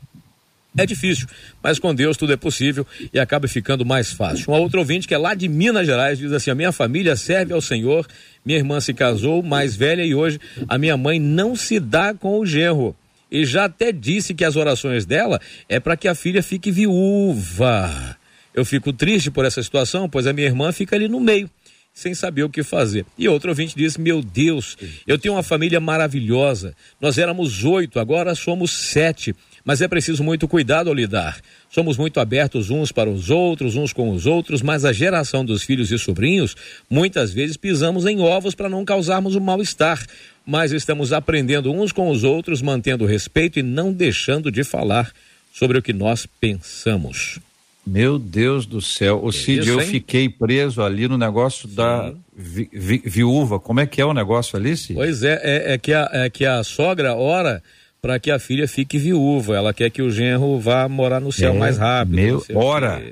[0.77, 1.27] É difícil,
[1.63, 4.53] mas com Deus tudo é possível e acaba ficando mais fácil.
[4.53, 7.53] Um outro ouvinte que é lá de Minas Gerais diz assim: A minha família serve
[7.53, 8.07] ao Senhor,
[8.45, 12.39] minha irmã se casou, mais velha, e hoje a minha mãe não se dá com
[12.39, 12.95] o genro.
[13.31, 18.17] E já até disse que as orações dela é para que a filha fique viúva.
[18.55, 21.51] Eu fico triste por essa situação, pois a minha irmã fica ali no meio
[21.99, 23.05] sem saber o que fazer.
[23.19, 24.77] E outro ouvinte disse: Meu Deus,
[25.07, 26.75] eu tenho uma família maravilhosa.
[27.01, 29.35] Nós éramos oito, agora somos sete
[29.69, 31.39] mas é preciso muito cuidado ao lidar.
[31.69, 35.63] Somos muito abertos uns para os outros, uns com os outros, mas a geração dos
[35.63, 36.57] filhos e sobrinhos,
[36.89, 40.03] muitas vezes pisamos em ovos para não causarmos o um mal-estar.
[40.47, 45.13] Mas estamos aprendendo uns com os outros, mantendo respeito e não deixando de falar
[45.53, 47.39] sobre o que nós pensamos.
[47.87, 52.71] Meu Deus do céu, o Cid, isso, eu fiquei preso ali no negócio da vi,
[52.73, 53.61] vi, viúva.
[53.61, 54.95] Como é que é o negócio ali, Cid?
[54.95, 57.63] Pois é, é, é, que, a, é que a sogra ora
[58.01, 59.57] para que a filha fique viúva.
[59.57, 62.17] Ela quer que o genro vá morar no céu é, mais rápido.
[62.17, 63.03] Meu, ora.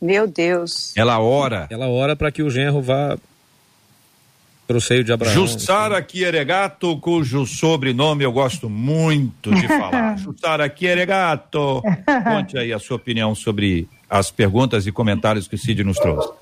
[0.00, 0.96] Meu Deus.
[0.96, 1.66] Ela ora.
[1.70, 3.16] Ela ora para que o genro vá
[4.66, 5.34] para o seio de Abraão.
[5.34, 10.16] Jussara Chieregato, cujo sobrenome eu gosto muito de falar.
[10.18, 11.82] Jussara Chieregato.
[12.24, 16.32] Conte aí a sua opinião sobre as perguntas e comentários que o Cid nos trouxe.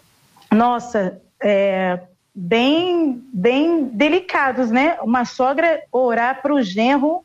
[0.53, 2.01] Nossa, é,
[2.35, 4.97] bem, bem delicados, né?
[5.03, 7.25] Uma sogra orar para o genro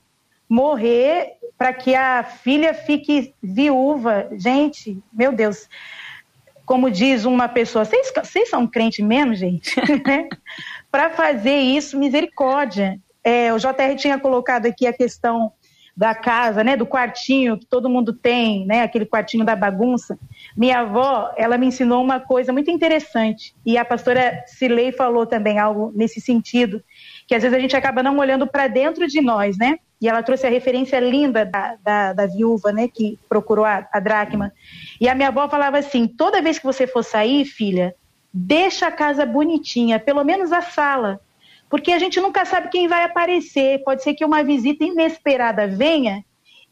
[0.49, 4.27] morrer para que a filha fique viúva.
[4.33, 5.67] Gente, meu Deus.
[6.65, 9.75] Como diz uma pessoa, vocês, são crente mesmo, gente?
[10.91, 12.99] para fazer isso, misericórdia.
[13.23, 15.51] É, o JR tinha colocado aqui a questão
[15.95, 20.19] da casa, né, do quartinho que todo mundo tem, né, aquele quartinho da bagunça.
[20.55, 25.57] Minha avó, ela me ensinou uma coisa muito interessante e a pastora Cilei falou também
[25.57, 26.83] algo nesse sentido,
[27.25, 29.79] que às vezes a gente acaba não olhando para dentro de nós, né?
[30.01, 33.99] E ela trouxe a referência linda da, da, da viúva, né, que procurou a, a
[33.99, 34.51] dracma.
[34.99, 37.95] E a minha avó falava assim: toda vez que você for sair, filha,
[38.33, 41.19] deixa a casa bonitinha, pelo menos a sala,
[41.69, 43.83] porque a gente nunca sabe quem vai aparecer.
[43.83, 46.23] Pode ser que uma visita inesperada venha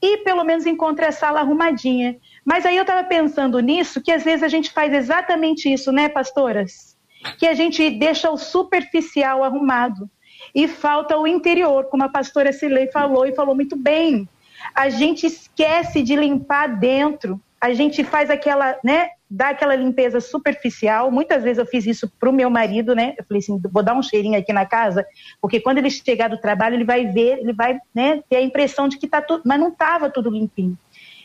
[0.02, 2.18] e pelo menos encontre a sala arrumadinha.
[2.44, 6.10] Mas aí eu estava pensando nisso, que às vezes a gente faz exatamente isso, né,
[6.10, 6.98] pastoras?
[7.40, 10.10] Que a gente deixa o superficial arrumado
[10.54, 14.28] e falta o interior, como a pastora Silei falou e falou muito bem.
[14.74, 21.10] A gente esquece de limpar dentro, a gente faz aquela, né, dá aquela limpeza superficial.
[21.10, 23.16] Muitas vezes eu fiz isso para o meu marido, né?
[23.18, 25.06] Eu falei assim, vou dar um cheirinho aqui na casa,
[25.42, 28.88] porque quando ele chegar do trabalho, ele vai ver, ele vai né, ter a impressão
[28.88, 30.78] de que está tudo, mas não estava tudo limpinho.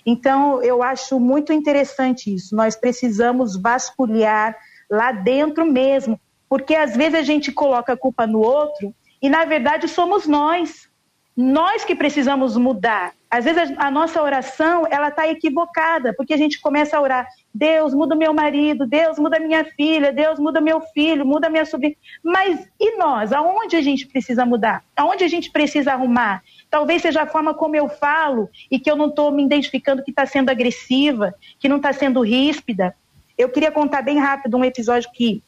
[0.07, 2.57] Então, eu acho muito interessante isso.
[2.57, 4.57] Nós precisamos vasculhar
[4.91, 9.45] lá dentro mesmo, porque às vezes a gente coloca a culpa no outro e, na
[9.45, 10.89] verdade, somos nós.
[11.37, 13.13] Nós que precisamos mudar.
[13.31, 17.95] Às vezes a, nossa oração ela está equivocada, porque a gente começa a orar: Deus,
[17.95, 21.95] muda meu marido, Deus, muda minha filha, Deus, muda meu filho, muda minha sobrinha.
[22.25, 23.33] Mas e nós?
[23.33, 24.83] Aonde a gente precisa mudar?
[24.97, 26.43] Aonde a gente precisa arrumar?
[26.71, 30.11] Talvez seja a forma como eu falo e que eu não estou me identificando que
[30.11, 32.95] está sendo agressiva, que não está sendo ríspida.
[33.37, 35.43] Eu queria contar bem rápido um episódio que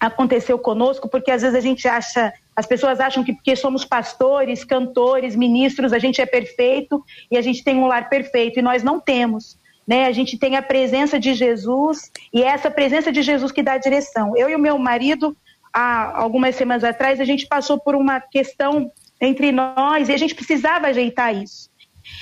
[0.00, 4.64] aconteceu conosco, porque às vezes a gente acha, as pessoas acham que porque somos pastores,
[4.64, 8.82] cantores, ministros, a gente é perfeito e a gente tem um lar perfeito, e nós
[8.82, 9.56] não temos.
[9.86, 10.06] Né?
[10.06, 13.74] A gente tem a presença de Jesus e é essa presença de Jesus que dá
[13.74, 14.36] a direção.
[14.36, 15.36] Eu e o meu marido,
[15.72, 18.90] há algumas semanas atrás, a gente passou por uma questão
[19.20, 21.70] entre nós e a gente precisava ajeitar isso.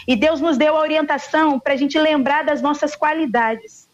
[0.06, 3.85] E Deus nos deu a orientação para a gente lembrar das nossas qualidades.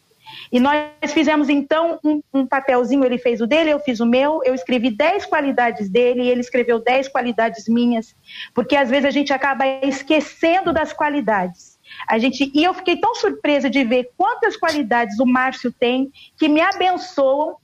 [0.50, 4.40] E nós fizemos então um, um, papelzinho, ele fez o dele, eu fiz o meu,
[4.44, 8.14] eu escrevi 10 qualidades dele e ele escreveu 10 qualidades minhas,
[8.54, 11.78] porque às vezes a gente acaba esquecendo das qualidades.
[12.08, 16.48] A gente, e eu fiquei tão surpresa de ver quantas qualidades o Márcio tem que
[16.48, 17.56] me abençoam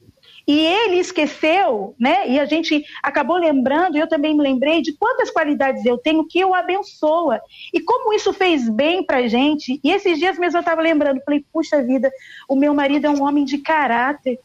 [0.48, 2.26] e ele esqueceu, né?
[2.26, 6.42] E a gente acabou lembrando, eu também me lembrei de quantas qualidades eu tenho que
[6.42, 7.38] o abençoa.
[7.70, 9.78] E como isso fez bem pra gente.
[9.84, 12.10] E esses dias mesmo eu estava lembrando, falei, puxa vida,
[12.48, 14.40] o meu marido é um homem de caráter.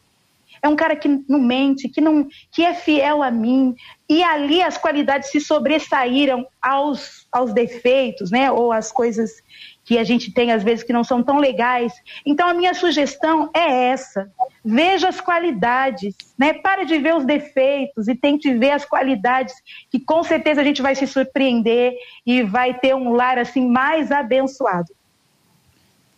[0.60, 3.74] É um cara que não mente, que não que é fiel a mim.
[4.06, 8.52] E ali as qualidades se sobressaíram aos, aos defeitos, né?
[8.52, 9.42] Ou as coisas
[9.84, 11.92] que a gente tem às vezes que não são tão legais.
[12.24, 14.30] Então a minha sugestão é essa:
[14.64, 16.54] veja as qualidades, né?
[16.54, 19.54] Pare de ver os defeitos e tente ver as qualidades,
[19.90, 21.92] que com certeza a gente vai se surpreender
[22.26, 24.92] e vai ter um lar assim mais abençoado.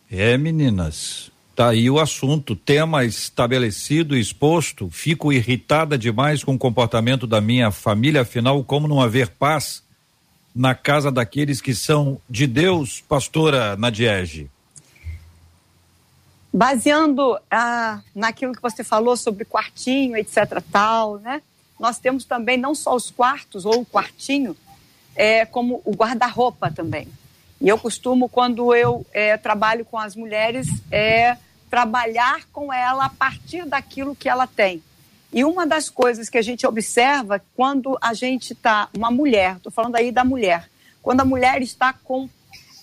[0.09, 1.31] É, meninas.
[1.53, 4.91] Tá aí o assunto, tema estabelecido e exposto.
[4.91, 9.83] Fico irritada demais com o comportamento da minha família, afinal, como não haver paz?
[10.57, 14.49] Na casa daqueles que são de Deus, pastora Nadiege?
[16.51, 20.61] Baseando ah, naquilo que você falou sobre quartinho, etc.
[20.71, 21.41] tal, né?
[21.79, 24.57] Nós temos também não só os quartos ou o quartinho,
[25.15, 27.07] é, como o guarda-roupa também.
[27.61, 31.37] E eu costumo, quando eu é, trabalho com as mulheres, é,
[31.69, 34.81] trabalhar com ela a partir daquilo que ela tem.
[35.31, 39.71] E uma das coisas que a gente observa quando a gente está, uma mulher, estou
[39.71, 40.69] falando aí da mulher,
[41.01, 42.29] quando a mulher está com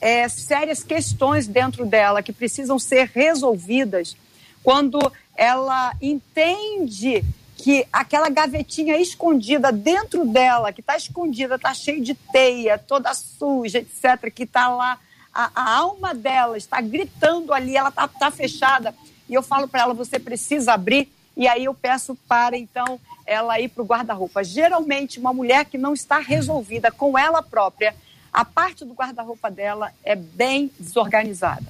[0.01, 4.17] é, sérias questões dentro dela que precisam ser resolvidas,
[4.63, 4.99] quando
[5.37, 7.25] ela entende
[7.57, 13.79] que aquela gavetinha escondida dentro dela, que está escondida, está cheia de teia, toda suja,
[13.79, 14.99] etc., que está lá,
[15.33, 18.95] a, a, alma dela está gritando ali, ela está tá fechada.
[19.29, 23.59] E eu falo para ela: você precisa abrir e aí eu peço para, então, ela
[23.61, 24.45] ir para o guarda-roupa.
[24.45, 27.95] Geralmente, uma mulher que não está resolvida com ela própria,
[28.33, 31.67] a parte do guarda-roupa dela é bem desorganizada.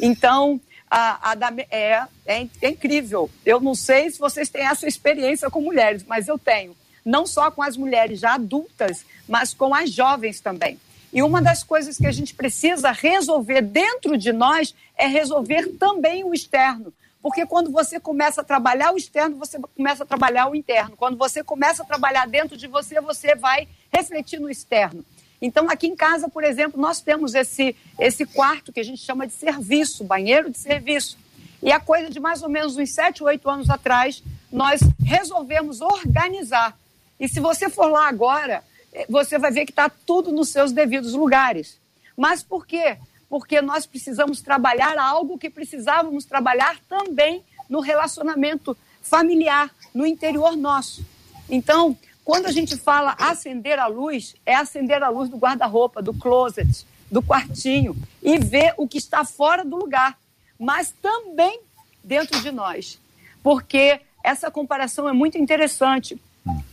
[0.00, 0.60] Então,
[0.90, 3.30] a, a da, é, é, é incrível.
[3.44, 6.76] Eu não sei se vocês têm essa experiência com mulheres, mas eu tenho.
[7.04, 10.78] Não só com as mulheres já adultas, mas com as jovens também.
[11.12, 16.24] E uma das coisas que a gente precisa resolver dentro de nós é resolver também
[16.24, 16.92] o externo.
[17.22, 20.96] Porque quando você começa a trabalhar o externo, você começa a trabalhar o interno.
[20.96, 25.04] Quando você começa a trabalhar dentro de você, você vai refletir no externo.
[25.40, 29.26] Então, aqui em casa, por exemplo, nós temos esse, esse quarto que a gente chama
[29.26, 31.16] de serviço, banheiro de serviço.
[31.62, 36.76] E a coisa de mais ou menos uns 7, 8 anos atrás, nós resolvemos organizar.
[37.20, 40.72] E se você for lá agora, eh, você vai ver que está tudo nos seus
[40.72, 41.78] devidos lugares.
[42.16, 42.96] Mas por quê?
[43.32, 51.02] Porque nós precisamos trabalhar algo que precisávamos trabalhar também no relacionamento familiar, no interior nosso.
[51.48, 56.12] Então, quando a gente fala acender a luz, é acender a luz do guarda-roupa, do
[56.12, 60.18] closet, do quartinho e ver o que está fora do lugar,
[60.58, 61.58] mas também
[62.04, 63.00] dentro de nós.
[63.42, 66.20] Porque essa comparação é muito interessante.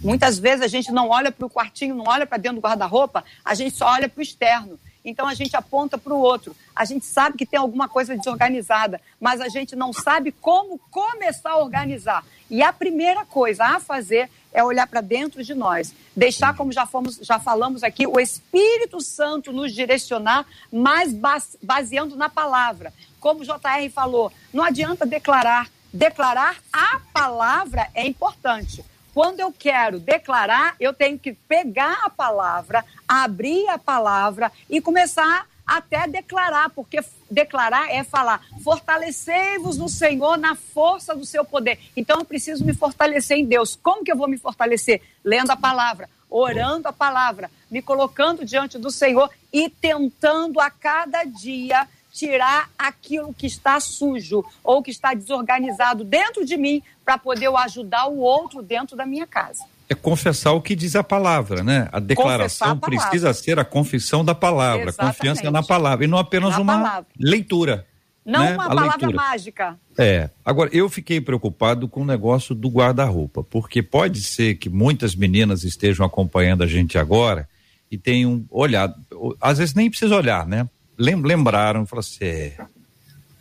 [0.02, 3.24] Muitas vezes a gente não olha para o quartinho, não olha para dentro do guarda-roupa,
[3.46, 6.56] a gente só olha para o externo então a gente aponta para o outro.
[6.76, 11.52] A gente sabe que tem alguma coisa desorganizada, mas a gente não sabe como começar
[11.52, 12.24] a organizar.
[12.50, 16.86] E a primeira coisa a fazer é olhar para dentro de nós, deixar, como já,
[16.86, 21.14] fomos, já falamos aqui, o Espírito Santo nos direcionar, mas
[21.62, 22.94] baseando na palavra.
[23.20, 25.70] Como o JR falou, não adianta declarar.
[25.92, 28.86] Declarar a palavra é importante.
[29.14, 35.48] Quando eu quero declarar, eu tenho que pegar a palavra, abrir a palavra e começar
[35.70, 37.00] até declarar, porque
[37.30, 41.80] declarar é falar: fortalecei-vos no Senhor na força do seu poder.
[41.96, 43.78] Então eu preciso me fortalecer em Deus.
[43.82, 45.02] Como que eu vou me fortalecer?
[45.24, 51.24] Lendo a palavra, orando a palavra, me colocando diante do Senhor e tentando a cada
[51.24, 57.46] dia tirar aquilo que está sujo ou que está desorganizado dentro de mim para poder
[57.46, 59.64] eu ajudar o outro dentro da minha casa.
[59.88, 61.90] É confessar o que diz a palavra, né?
[61.92, 65.18] A declaração a precisa ser a confissão da palavra, Exatamente.
[65.18, 67.08] confiança na palavra, e não apenas na uma palavra.
[67.20, 67.88] leitura.
[68.24, 68.54] Não né?
[68.54, 69.16] uma a palavra leitura.
[69.16, 69.80] mágica.
[69.98, 70.30] É.
[70.46, 75.64] Agora, eu fiquei preocupado com o negócio do guarda-roupa, porque pode ser que muitas meninas
[75.64, 77.50] estejam acompanhando a gente agora
[77.90, 78.94] e tenham olhado.
[79.42, 80.70] Às vezes nem precisa olhar, né?
[81.00, 82.58] Lembraram, falaram assim, é,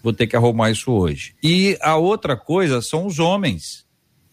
[0.02, 1.34] vou ter que arrumar isso hoje.
[1.42, 3.84] E a outra coisa são os homens,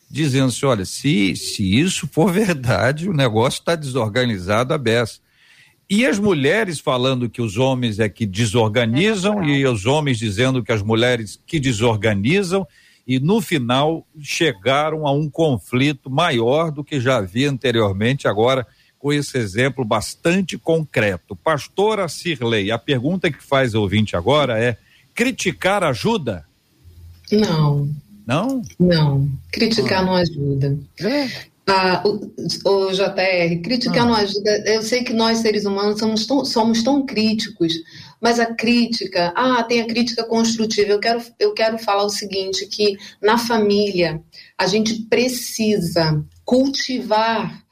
[0.10, 5.20] dizendo assim, olha, se, se isso for verdade, o negócio está desorganizado a beça.
[5.90, 10.64] E as mulheres falando que os homens é que desorganizam é e os homens dizendo
[10.64, 12.66] que as mulheres que desorganizam
[13.08, 18.66] e no final chegaram a um conflito maior do que já havia anteriormente agora
[19.06, 21.36] com esse exemplo bastante concreto.
[21.36, 24.80] Pastora Cirlei, a pergunta que faz o ouvinte agora é:
[25.14, 26.44] criticar ajuda?
[27.32, 27.88] Não.
[28.26, 28.64] Não?
[28.80, 29.30] Não.
[29.52, 30.06] Criticar ah.
[30.06, 30.80] não ajuda.
[31.00, 31.30] É.
[31.68, 32.34] Ah, o,
[32.68, 34.06] o JR, criticar ah.
[34.06, 34.64] não ajuda.
[34.66, 37.74] Eu sei que nós, seres humanos, somos tão, somos tão críticos,
[38.20, 40.90] mas a crítica, ah, tem a crítica construtiva.
[40.90, 44.20] Eu quero, eu quero falar o seguinte: que na família
[44.58, 47.65] a gente precisa cultivar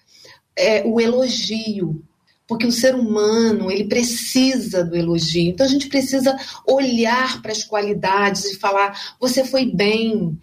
[0.57, 2.03] é, o elogio,
[2.47, 5.51] porque o ser humano ele precisa do elogio.
[5.51, 6.37] Então a gente precisa
[6.67, 10.37] olhar para as qualidades e falar: você foi bem,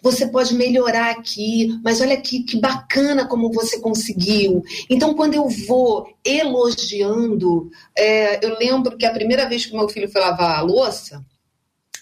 [0.00, 4.62] você pode melhorar aqui, mas olha aqui que bacana como você conseguiu.
[4.88, 10.10] Então quando eu vou elogiando, é, eu lembro que a primeira vez que meu filho
[10.10, 11.24] foi lavar a louça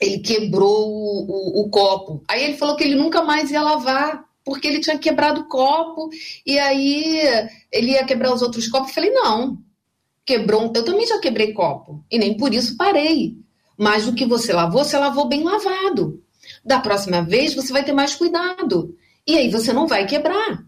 [0.00, 2.24] ele quebrou o, o, o copo.
[2.26, 6.10] Aí ele falou que ele nunca mais ia lavar porque ele tinha quebrado o copo
[6.44, 7.22] e aí
[7.70, 8.88] ele ia quebrar os outros copos.
[8.88, 9.58] Eu falei, não,
[10.26, 10.72] quebrou.
[10.74, 13.36] Eu também já quebrei copo e nem por isso parei.
[13.78, 16.20] Mas o que você lavou, você lavou bem lavado.
[16.64, 18.92] Da próxima vez você vai ter mais cuidado.
[19.24, 20.64] E aí você não vai quebrar.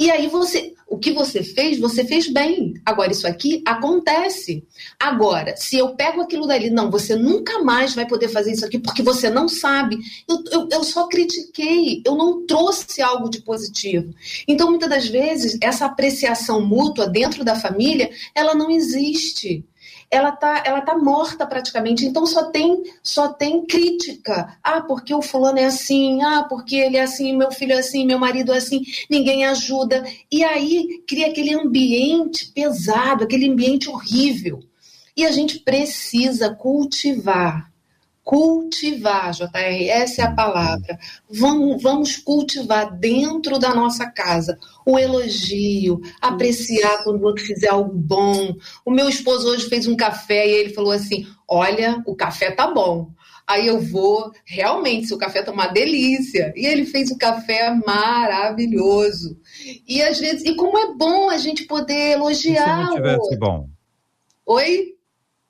[0.00, 2.72] E aí você, o que você fez, você fez bem.
[2.86, 4.66] Agora, isso aqui acontece.
[4.98, 8.78] Agora, se eu pego aquilo dali, não, você nunca mais vai poder fazer isso aqui
[8.78, 9.98] porque você não sabe.
[10.26, 14.14] Eu, eu, eu só critiquei, eu não trouxe algo de positivo.
[14.48, 19.66] Então, muitas das vezes, essa apreciação mútua dentro da família, ela não existe
[20.10, 22.04] ela tá, ela tá morta praticamente.
[22.04, 24.58] Então só tem, só tem crítica.
[24.62, 28.04] Ah, porque o fulano é assim, ah, porque ele é assim, meu filho é assim,
[28.04, 30.04] meu marido é assim, ninguém ajuda.
[30.30, 34.60] E aí cria aquele ambiente pesado, aquele ambiente horrível.
[35.16, 37.69] E a gente precisa cultivar
[38.30, 40.96] cultivar, JR, essa é a palavra.
[41.28, 44.56] Vamos, vamos cultivar dentro da nossa casa
[44.86, 48.54] o elogio, apreciar quando o outro fizer algo bom.
[48.86, 52.70] O meu esposo hoje fez um café e ele falou assim: Olha, o café tá
[52.70, 53.10] bom.
[53.48, 56.52] Aí eu vou, realmente, se o café tá uma delícia.
[56.54, 59.36] E ele fez o café maravilhoso.
[59.88, 62.62] E às vezes, e como é bom a gente poder elogiar.
[62.62, 63.68] E se não estivesse bom?
[64.46, 64.94] Oi?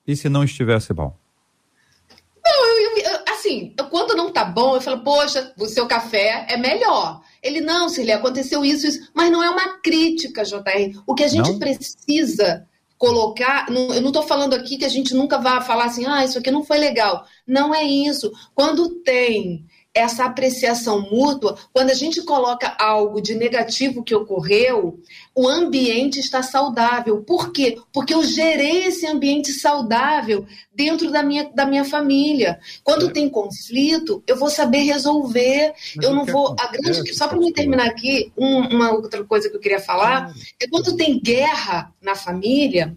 [0.07, 1.20] E se não estivesse bom?
[2.51, 6.57] Não, eu, eu, assim, quando não tá bom, eu falo, poxa, o seu café é
[6.57, 7.20] melhor.
[7.42, 9.09] Ele, não, Cirlei, aconteceu isso, isso.
[9.14, 11.01] Mas não é uma crítica, JR.
[11.07, 11.59] O que a gente não?
[11.59, 12.66] precisa
[12.98, 13.70] colocar.
[13.70, 16.38] Não, eu não estou falando aqui que a gente nunca vá falar assim, ah, isso
[16.38, 17.24] aqui não foi legal.
[17.46, 18.30] Não é isso.
[18.55, 25.01] Quando tem essa apreciação mútua, quando a gente coloca algo de negativo que ocorreu,
[25.34, 27.22] o ambiente está saudável.
[27.22, 27.76] Por quê?
[27.93, 32.61] Porque eu gerei esse ambiente saudável dentro da minha, da minha família.
[32.84, 33.12] Quando é.
[33.12, 35.74] tem conflito, eu vou saber resolver.
[35.97, 36.55] Mas eu não vou.
[36.61, 40.32] A grande, só para me terminar aqui, um, uma outra coisa que eu queria falar
[40.62, 42.97] é quando tem guerra na família,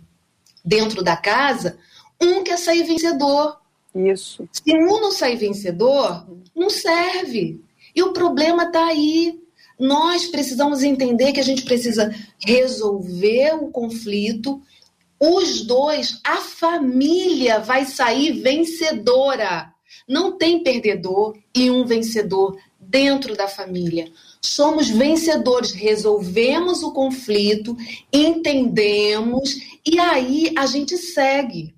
[0.63, 1.77] dentro da casa,
[2.21, 3.62] um quer sair vencedor
[3.95, 4.47] isso.
[4.51, 6.25] Se um não sair vencedor,
[6.55, 7.61] não serve.
[7.95, 9.39] E o problema está aí.
[9.79, 14.61] Nós precisamos entender que a gente precisa resolver o conflito.
[15.19, 19.73] Os dois, a família vai sair vencedora.
[20.07, 24.11] Não tem perdedor e um vencedor dentro da família.
[24.41, 27.75] Somos vencedores, resolvemos o conflito,
[28.11, 31.72] entendemos e aí a gente segue.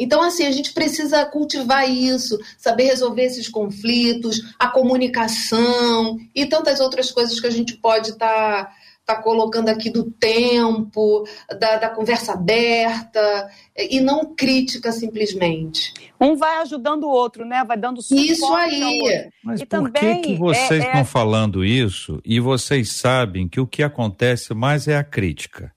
[0.00, 6.80] Então, assim, a gente precisa cultivar isso, saber resolver esses conflitos, a comunicação e tantas
[6.80, 11.24] outras coisas que a gente pode estar tá, está colocando aqui do tempo,
[11.58, 15.92] da, da, conversa aberta, e não crítica simplesmente.
[16.18, 17.62] Um vai ajudando o outro, né?
[17.62, 19.28] Vai dando suporte Isso aí.
[19.44, 21.04] Mas e por também, que, que vocês é, estão é...
[21.04, 25.70] falando isso e vocês sabem que o que acontece mais é a crítica?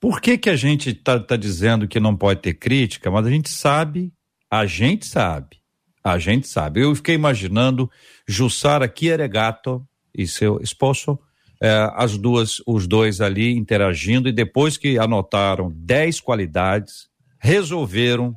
[0.00, 3.30] Por que, que a gente está tá dizendo que não pode ter crítica, mas a
[3.30, 4.12] gente sabe,
[4.50, 5.56] a gente sabe,
[6.04, 6.80] a gente sabe.
[6.80, 7.90] Eu fiquei imaginando
[8.26, 9.84] Jussara Chieregato
[10.16, 11.18] e seu esposo
[11.60, 18.34] é, as duas, os dois ali interagindo e depois que anotaram 10 qualidades, resolveram.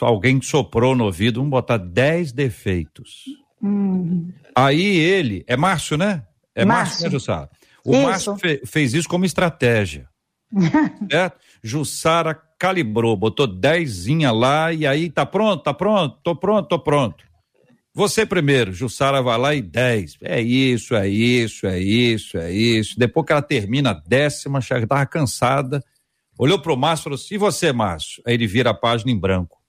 [0.00, 3.24] Alguém soprou no ouvido, vamos botar 10 defeitos.
[3.60, 4.32] Hum.
[4.54, 6.24] Aí ele, é Márcio, né?
[6.54, 7.50] É Márcio, Márcio né, Jussara?
[7.84, 8.02] O isso.
[8.02, 10.08] Márcio fe, fez isso como estratégia.
[11.10, 11.38] certo?
[11.62, 17.24] Jussara calibrou, botou 10 lá e aí tá pronto, tá pronto, tô pronto, tô pronto.
[17.94, 20.18] Você primeiro, Jussara vai lá e 10.
[20.22, 22.98] É isso, é isso, é isso, é isso.
[22.98, 25.84] Depois que ela termina a décima, já estava cansada.
[26.38, 28.22] Olhou para o Márcio e falou assim: e você, Márcio?
[28.26, 29.60] Aí ele vira a página em branco.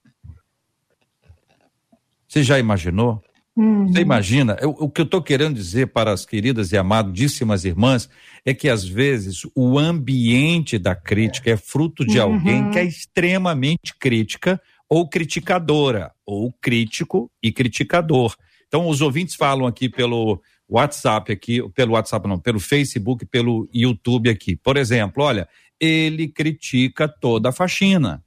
[2.28, 3.22] Você já imaginou?
[3.56, 3.88] Uhum.
[3.88, 4.58] Você imagina?
[4.60, 8.10] Eu, o que eu estou querendo dizer para as queridas e amadíssimas irmãs
[8.44, 12.34] é que às vezes o ambiente da crítica é fruto de uhum.
[12.34, 18.36] alguém que é extremamente crítica ou criticadora, ou crítico e criticador.
[18.68, 24.30] Então, os ouvintes falam aqui pelo WhatsApp, aqui, pelo WhatsApp não, pelo Facebook, pelo YouTube
[24.30, 24.56] aqui.
[24.56, 25.48] Por exemplo, olha,
[25.80, 28.23] ele critica toda a faxina.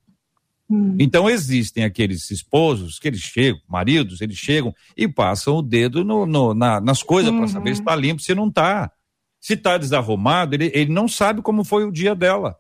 [0.68, 0.96] Hum.
[0.98, 6.26] Então existem aqueles esposos que eles chegam, maridos, eles chegam e passam o dedo no,
[6.26, 7.38] no na, nas coisas uhum.
[7.38, 8.90] para saber se está limpo, se não está.
[9.40, 12.56] Se está desarrumado, ele, ele não sabe como foi o dia dela.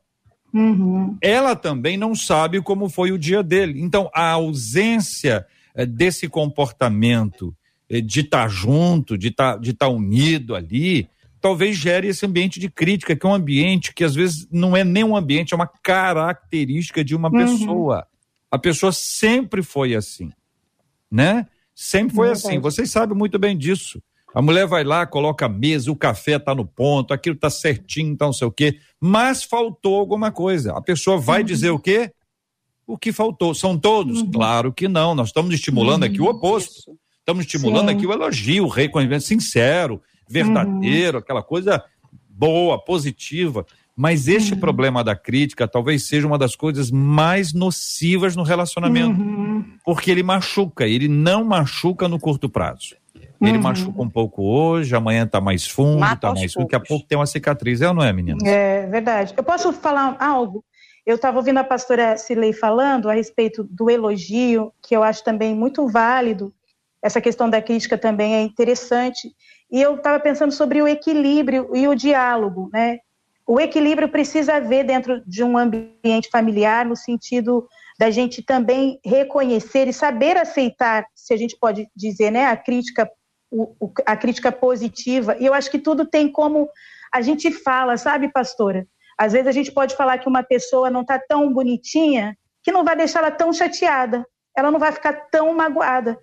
[0.54, 1.16] Uhum.
[1.20, 3.80] Ela também não sabe como foi o dia dele.
[3.80, 5.44] Então, a ausência
[5.74, 7.54] eh, desse comportamento
[7.90, 11.08] eh, de estar tá junto, de estar tá, de tá unido ali,
[11.46, 14.82] talvez gere esse ambiente de crítica, que é um ambiente que às vezes não é
[14.82, 17.38] nem um ambiente, é uma característica de uma uhum.
[17.38, 18.04] pessoa.
[18.50, 20.32] A pessoa sempre foi assim,
[21.08, 21.46] né?
[21.72, 22.58] Sempre foi assim.
[22.58, 24.02] Vocês sabem muito bem disso.
[24.34, 28.10] A mulher vai lá, coloca a mesa, o café está no ponto, aquilo está certinho,
[28.10, 28.80] então não sei o quê.
[29.00, 30.72] Mas faltou alguma coisa.
[30.72, 31.46] A pessoa vai uhum.
[31.46, 32.10] dizer o quê?
[32.84, 33.54] O que faltou.
[33.54, 34.20] São todos?
[34.20, 34.32] Uhum.
[34.32, 35.14] Claro que não.
[35.14, 36.08] Nós estamos estimulando uhum.
[36.08, 36.80] aqui o oposto.
[36.80, 36.98] Isso.
[37.20, 37.94] Estamos estimulando Sim.
[37.94, 41.22] aqui o elogio, o reconhecimento sincero, verdadeiro, uhum.
[41.22, 41.82] aquela coisa
[42.28, 43.64] boa, positiva.
[43.96, 44.60] Mas este uhum.
[44.60, 49.20] problema da crítica talvez seja uma das coisas mais nocivas no relacionamento.
[49.20, 49.64] Uhum.
[49.84, 52.94] Porque ele machuca, ele não machuca no curto prazo.
[53.40, 53.62] Ele uhum.
[53.62, 56.64] machuca um pouco hoje, amanhã tá mais fundo, Mata tá mais fundo.
[56.64, 58.38] Daqui a pouco tem uma cicatriz, é ou não é, menina?
[58.44, 59.34] É verdade.
[59.36, 60.64] Eu posso falar algo?
[61.06, 65.54] Eu estava ouvindo a pastora Silei falando a respeito do elogio, que eu acho também
[65.54, 66.52] muito válido.
[67.00, 69.30] Essa questão da crítica também é interessante.
[69.70, 72.98] E eu estava pensando sobre o equilíbrio e o diálogo, né?
[73.46, 79.88] O equilíbrio precisa haver dentro de um ambiente familiar, no sentido da gente também reconhecer
[79.88, 83.08] e saber aceitar, se a gente pode dizer, né, a crítica
[83.50, 85.36] o, a crítica positiva.
[85.38, 86.68] E eu acho que tudo tem como
[87.12, 88.86] a gente fala, sabe, pastora?
[89.16, 92.84] Às vezes a gente pode falar que uma pessoa não está tão bonitinha que não
[92.84, 96.18] vai deixar ela tão chateada, ela não vai ficar tão magoada.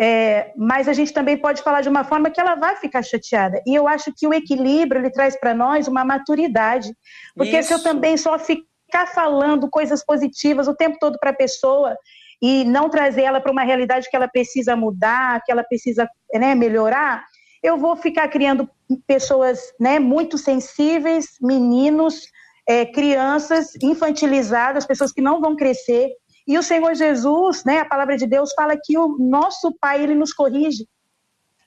[0.00, 3.60] É, mas a gente também pode falar de uma forma que ela vai ficar chateada.
[3.66, 6.94] E eu acho que o equilíbrio ele traz para nós uma maturidade,
[7.34, 7.68] porque Isso.
[7.68, 11.96] se eu também só ficar falando coisas positivas o tempo todo para a pessoa
[12.40, 16.54] e não trazer ela para uma realidade que ela precisa mudar, que ela precisa né,
[16.54, 17.24] melhorar,
[17.62, 18.68] eu vou ficar criando
[19.06, 22.28] pessoas né, muito sensíveis, meninos,
[22.68, 26.10] é, crianças infantilizadas, pessoas que não vão crescer.
[26.48, 30.14] E o Senhor Jesus, né, a palavra de Deus fala que o nosso Pai, ele
[30.14, 30.88] nos corrige.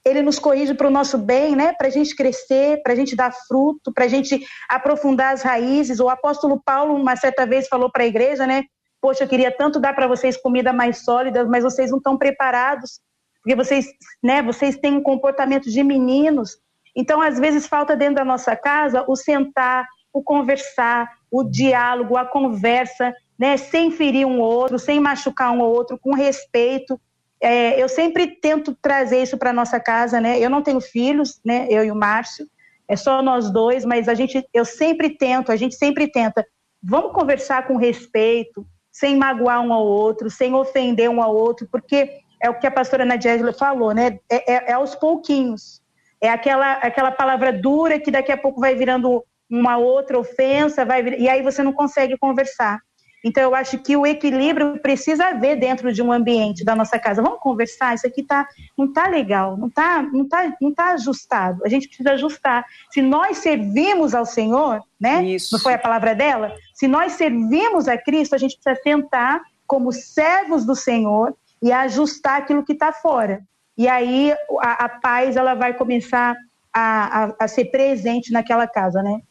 [0.04, 3.16] Ele nos corrige para o nosso bem, né, para a gente crescer, para a gente
[3.16, 6.00] dar fruto, para a gente aprofundar as raízes.
[6.00, 8.64] O apóstolo Paulo, uma certa vez, falou para a igreja, né,
[9.00, 13.00] poxa, eu queria tanto dar para vocês comida mais sólida, mas vocês não estão preparados,
[13.44, 13.86] porque vocês,
[14.24, 16.58] né, vocês têm um comportamento de meninos.
[16.96, 22.26] Então, às vezes, falta dentro da nossa casa o sentar, o conversar, o diálogo, a
[22.26, 27.02] conversa, né, sem ferir um outro, sem machucar um outro, com respeito.
[27.42, 30.40] É, eu sempre tento trazer isso para nossa casa, né?
[30.40, 31.66] Eu não tenho filhos, né?
[31.68, 32.46] Eu e o Márcio,
[32.88, 36.46] é só nós dois, mas a gente, eu sempre tento, a gente sempre tenta.
[36.84, 42.20] Vamos conversar com respeito, sem magoar um ao outro, sem ofender um ao outro, porque
[42.40, 44.20] é o que a pastora Nadiela falou, né?
[44.30, 45.82] É, é, é, aos pouquinhos.
[46.22, 51.02] É aquela, aquela palavra dura que daqui a pouco vai virando uma outra ofensa, vai
[51.02, 52.80] vir, e aí você não consegue conversar.
[53.24, 57.22] Então, eu acho que o equilíbrio precisa haver dentro de um ambiente da nossa casa.
[57.22, 57.94] Vamos conversar?
[57.94, 58.48] Isso aqui tá,
[58.78, 61.64] não está legal, não está não tá, não tá ajustado.
[61.64, 62.66] A gente precisa ajustar.
[62.90, 65.24] Se nós servimos ao Senhor, né?
[65.24, 65.56] Isso.
[65.56, 66.54] Não foi a palavra dela?
[66.74, 72.40] Se nós servimos a Cristo, a gente precisa tentar, como servos do Senhor, e ajustar
[72.40, 73.44] aquilo que está fora.
[73.78, 76.36] E aí a, a, paz ela vai começar
[76.74, 79.22] a, a, a ser presente naquela casa, né?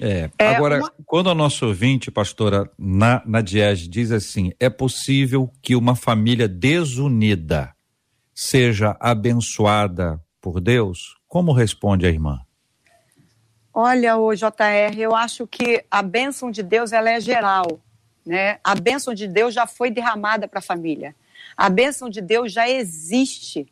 [0.00, 0.92] É, é agora, uma...
[1.04, 6.48] quando a nossa ouvinte, pastora, na, na Diege, diz assim: é possível que uma família
[6.48, 7.74] desunida
[8.34, 11.16] seja abençoada por Deus?
[11.28, 12.40] Como responde a irmã?
[13.74, 17.80] Olha, o JR, eu acho que a bênção de Deus ela é geral,
[18.24, 18.58] né?
[18.62, 21.14] A bênção de Deus já foi derramada para a família.
[21.56, 23.66] A bênção de Deus já existe.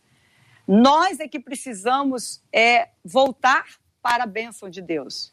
[0.66, 3.64] Nós é que precisamos é voltar
[4.02, 5.32] para a bênção de Deus.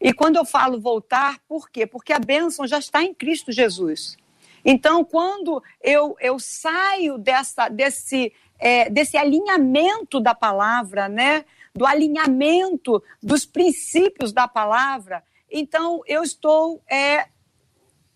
[0.00, 1.86] E quando eu falo voltar, por quê?
[1.86, 4.16] Porque a bênção já está em Cristo Jesus.
[4.64, 11.44] Então, quando eu, eu saio dessa, desse, é, desse alinhamento da palavra, né?
[11.74, 17.28] do alinhamento dos princípios da palavra, então eu estou é,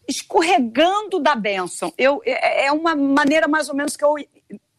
[0.09, 1.93] escorregando da bênção.
[1.97, 4.17] Eu, é, é uma maneira mais ou menos que eu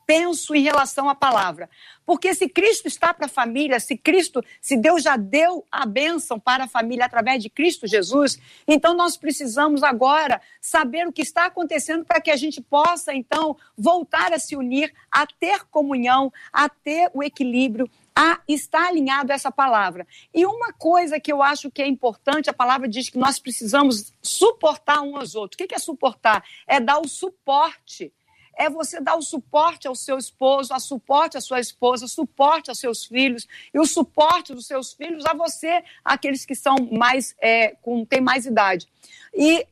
[0.06, 1.70] penso em relação à palavra.
[2.06, 6.40] Porque se Cristo está para a família, se Cristo, se Deus já deu a bênção
[6.40, 8.38] para a família através de Cristo Jesus,
[8.68, 13.58] então nós precisamos agora saber o que está acontecendo para que a gente possa então
[13.76, 19.36] voltar a se unir, a ter comunhão, a ter o equilíbrio, a estar alinhado a
[19.36, 20.08] essa palavra.
[20.34, 24.14] E uma coisa que eu acho que é importante, a palavra diz que nós precisamos
[24.22, 25.60] suportar uns aos outros.
[25.60, 26.44] O que é suportar?
[26.66, 28.14] É dar o suporte
[28.58, 32.80] é você dar o suporte ao seu esposo, a suporte à sua esposa, suporte aos
[32.80, 37.76] seus filhos e o suporte dos seus filhos a você, aqueles que são mais, é,
[37.82, 38.88] com, têm mais idade.
[39.34, 39.68] E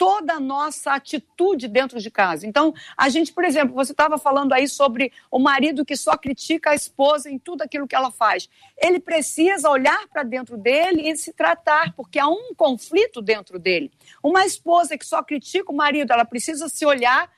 [0.00, 2.46] toda a nossa atitude dentro de casa.
[2.46, 6.70] Então, a gente, por exemplo, você estava falando aí sobre o marido que só critica
[6.70, 8.48] a esposa em tudo aquilo que ela faz.
[8.78, 13.92] Ele precisa olhar para dentro dele e se tratar, porque há um conflito dentro dele.
[14.22, 17.30] Uma esposa que só critica o marido, ela precisa se olhar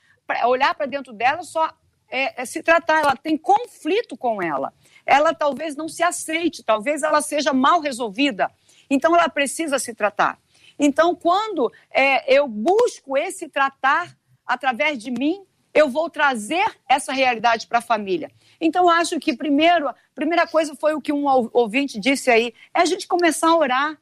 [0.47, 1.71] olhar para dentro dela só
[2.13, 4.73] é, é, se tratar, ela tem conflito com ela.
[5.07, 8.51] Ela talvez não se aceite, talvez ela seja mal resolvida.
[8.91, 10.39] Então ela precisa se tratar.
[10.79, 14.17] Então, quando é, eu busco esse tratar
[14.47, 18.31] através de mim, eu vou trazer essa realidade para a família.
[18.61, 22.81] Então, acho que primeiro, a primeira coisa foi o que um ouvinte disse aí, é
[22.81, 23.99] a gente começar a orar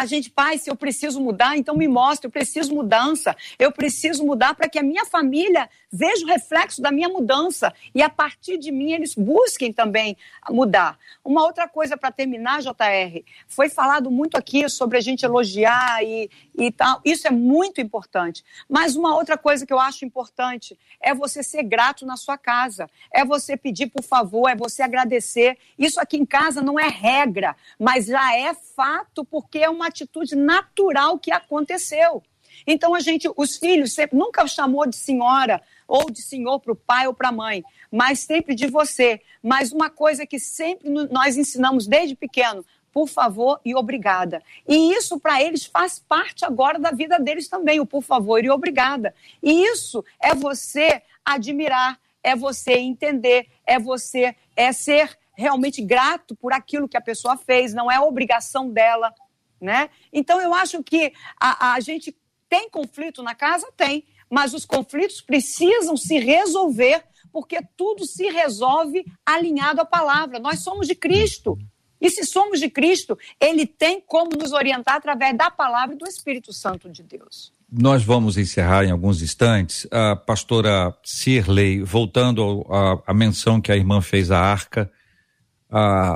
[0.00, 4.24] a gente, pai, se eu preciso mudar, então me mostre, eu preciso mudança, eu preciso
[4.24, 8.58] mudar para que a minha família veja o reflexo da minha mudança e a partir
[8.58, 10.16] de mim eles busquem também
[10.48, 10.98] mudar.
[11.24, 16.30] Uma outra coisa para terminar, JR, foi falado muito aqui sobre a gente elogiar e,
[16.56, 18.44] e tal, isso é muito importante.
[18.68, 22.88] Mas uma outra coisa que eu acho importante é você ser grato na sua casa,
[23.12, 25.58] é você pedir por favor, é você agradecer.
[25.78, 30.36] Isso aqui em casa não é regra, mas já é fato porque é uma atitude
[30.36, 32.22] natural que aconteceu.
[32.66, 36.76] Então a gente, os filhos sempre, nunca chamou de senhora ou de senhor para o
[36.76, 39.20] pai ou para a mãe, mas sempre de você.
[39.42, 44.42] Mas uma coisa que sempre nós ensinamos desde pequeno, por favor e obrigada.
[44.66, 48.50] E isso para eles faz parte agora da vida deles também, o por favor e
[48.50, 49.14] obrigada.
[49.42, 56.52] E isso é você admirar, é você entender, é você é ser realmente grato por
[56.52, 59.14] aquilo que a pessoa fez, não é obrigação dela,
[59.60, 59.88] né?
[60.12, 62.14] Então eu acho que a, a gente
[62.50, 63.72] tem conflito na casa?
[63.76, 64.04] Tem.
[64.28, 70.40] Mas os conflitos precisam se resolver, porque tudo se resolve alinhado à palavra.
[70.40, 71.56] Nós somos de Cristo.
[72.00, 76.06] E se somos de Cristo, Ele tem como nos orientar através da palavra e do
[76.06, 77.52] Espírito Santo de Deus.
[77.70, 79.86] Nós vamos encerrar em alguns instantes.
[79.90, 82.66] A pastora Cirley, voltando
[83.06, 84.90] à menção que a irmã fez à arca,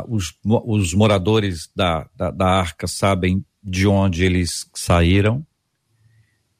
[0.09, 5.47] os, os moradores da, da, da arca sabem de onde eles saíram,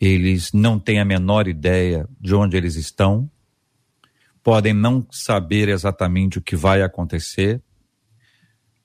[0.07, 3.31] eles não têm a menor ideia de onde eles estão,
[4.43, 7.63] podem não saber exatamente o que vai acontecer.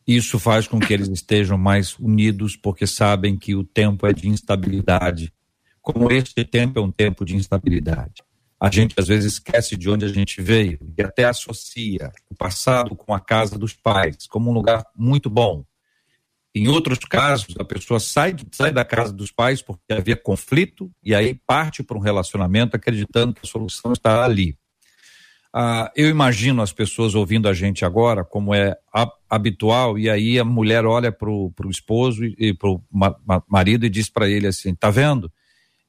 [0.07, 4.30] Isso faz com que eles estejam mais unidos, porque sabem que o tempo é de
[4.30, 5.34] instabilidade.
[5.82, 8.24] Como este tempo é um tempo de instabilidade.
[8.59, 12.95] A gente às vezes esquece de onde a gente veio e até associa o passado
[12.95, 15.63] com a casa dos pais como um lugar muito bom.
[16.54, 21.14] Em outros casos, a pessoa sai, sai da casa dos pais porque havia conflito e
[21.14, 24.58] aí parte para um relacionamento acreditando que a solução está ali.
[25.54, 28.76] Ah, eu imagino as pessoas ouvindo a gente agora, como é
[29.30, 33.16] habitual, e aí a mulher olha para o esposo e, e para o ma
[33.47, 35.32] marido e diz para ele assim: tá vendo?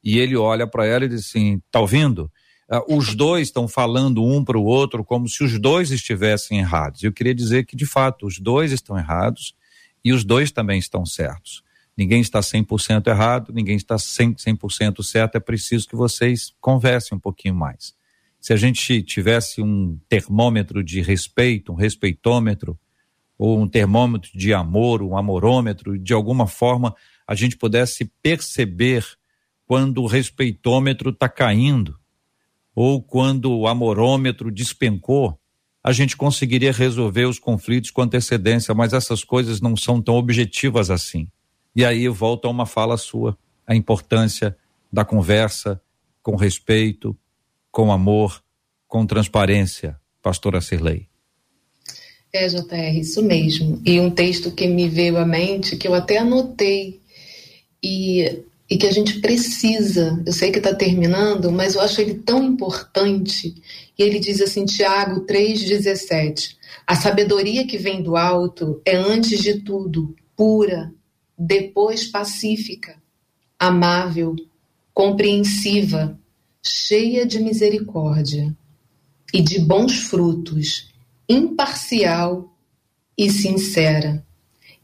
[0.03, 2.31] e ele olha para ela e diz assim: tá ouvindo?
[2.71, 7.03] Uh, os dois estão falando um para o outro como se os dois estivessem errados.
[7.03, 9.55] Eu queria dizer que, de fato, os dois estão errados
[10.05, 11.63] e os dois também estão certos.
[11.97, 14.39] Ninguém está 100% errado, ninguém está 100%,
[14.71, 17.95] 100 certo, é preciso que vocês conversem um pouquinho mais.
[18.41, 22.79] Se a gente tivesse um termômetro de respeito, um respeitômetro,
[23.37, 26.95] ou um termômetro de amor, um amorômetro, de alguma forma
[27.27, 29.05] a gente pudesse perceber
[29.67, 31.99] quando o respeitômetro está caindo,
[32.75, 35.39] ou quando o amorômetro despencou,
[35.83, 40.91] a gente conseguiria resolver os conflitos com antecedência, mas essas coisas não são tão objetivas
[40.91, 41.27] assim.
[41.75, 44.57] E aí volta a uma fala sua, a importância
[44.93, 45.81] da conversa
[46.23, 47.17] com respeito,
[47.71, 48.43] com amor,
[48.87, 51.09] com transparência, pastora Cirlei.
[52.33, 53.81] É, JR, isso mesmo.
[53.85, 57.01] E um texto que me veio à mente, que eu até anotei,
[57.83, 62.15] e, e que a gente precisa, eu sei que está terminando, mas eu acho ele
[62.15, 63.61] tão importante.
[63.99, 66.57] E ele diz assim, Tiago 3,17:
[66.87, 70.95] A sabedoria que vem do alto é, antes de tudo, pura,
[71.37, 72.95] depois pacífica,
[73.59, 74.37] amável,
[74.95, 76.17] compreensiva,
[76.63, 78.57] cheia de misericórdia
[79.35, 80.93] e de bons frutos,
[81.29, 82.55] imparcial
[83.19, 84.25] e sincera.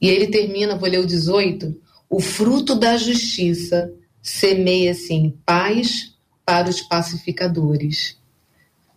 [0.00, 3.92] E ele termina, vou ler o 18: o fruto da justiça
[4.22, 8.16] semeia-se em paz para os pacificadores.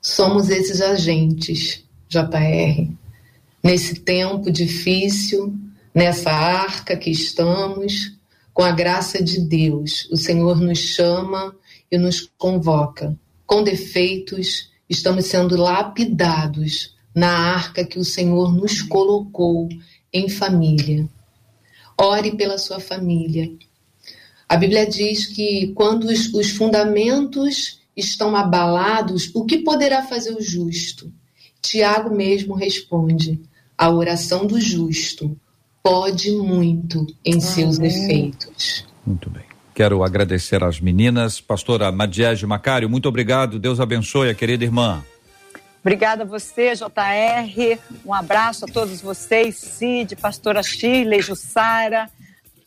[0.02, 2.92] Somos esses agentes, JR,
[3.64, 5.54] nesse tempo difícil,
[5.94, 8.18] nessa arca que estamos,
[8.54, 11.56] com a graça de Deus, o Senhor nos chama
[11.92, 13.18] e nos convoca.
[13.46, 19.68] Com defeitos, estamos sendo lapidados na arca que o Senhor nos colocou
[20.14, 21.08] em família.
[22.00, 23.52] Ore pela sua família.
[24.48, 30.42] A Bíblia diz que quando os, os fundamentos estão abalados, o que poderá fazer o
[30.42, 31.12] justo?
[31.62, 33.40] Tiago mesmo responde:
[33.78, 35.38] a oração do justo
[35.84, 38.86] pode muito em seus efeitos.
[39.06, 39.44] Muito bem.
[39.76, 41.40] Quero agradecer às meninas.
[41.40, 43.58] Pastora Madiege Macário, muito obrigado.
[43.58, 45.04] Deus abençoe a querida irmã.
[45.82, 47.80] Obrigada a você, JR.
[48.06, 52.10] Um abraço a todos vocês, Cid, pastora Shirley, Jussara,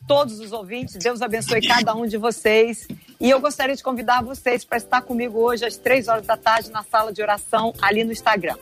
[0.08, 0.96] todos os ouvintes.
[0.96, 2.88] Deus abençoe cada um de vocês.
[3.20, 6.70] E eu gostaria de convidar vocês para estar comigo hoje às três horas da tarde
[6.70, 8.56] na sala de oração ali no Instagram.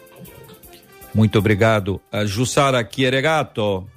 [1.14, 2.00] Muito obrigado.
[2.26, 3.88] Jussara Chieregato.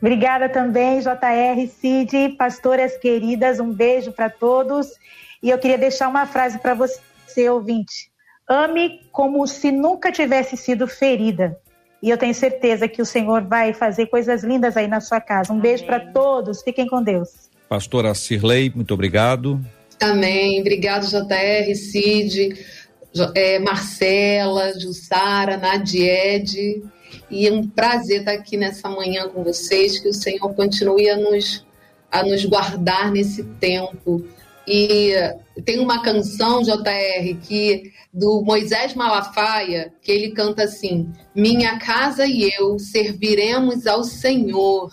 [0.00, 4.88] Obrigada também, JR, Cid, pastoras queridas, um beijo para todos.
[5.42, 8.09] E eu queria deixar uma frase para você, ouvinte.
[8.50, 11.56] Ame como se nunca tivesse sido ferida.
[12.02, 15.52] E eu tenho certeza que o Senhor vai fazer coisas lindas aí na sua casa.
[15.52, 15.62] Um Amém.
[15.62, 16.60] beijo para todos.
[16.60, 17.28] Fiquem com Deus.
[17.68, 19.60] Pastora Cirlei, muito obrigado.
[20.02, 20.60] Amém.
[20.60, 22.58] Obrigado, JR, Cid,
[23.36, 26.82] é, Marcela, Jussara, Nadiede.
[27.30, 30.00] E é um prazer estar aqui nessa manhã com vocês.
[30.00, 31.64] Que o Senhor continue a nos,
[32.10, 34.24] a nos guardar nesse tempo.
[34.66, 35.14] E
[35.64, 42.50] tem uma canção, JR, que do Moisés Malafaia, que ele canta assim: Minha casa e
[42.58, 44.90] eu serviremos ao Senhor,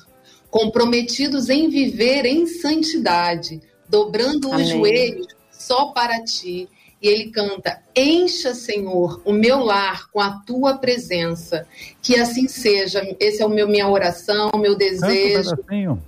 [0.49, 4.65] comprometidos em viver em santidade, dobrando Amém.
[4.65, 6.70] os joelhos só para ti.
[7.01, 11.68] E ele canta: Encha, Senhor, o meu lar com a tua presença.
[12.01, 13.03] Que assim seja.
[13.20, 15.51] Esse é o meu minha oração, meu desejo.
[15.51, 16.03] Canta um pedacinho.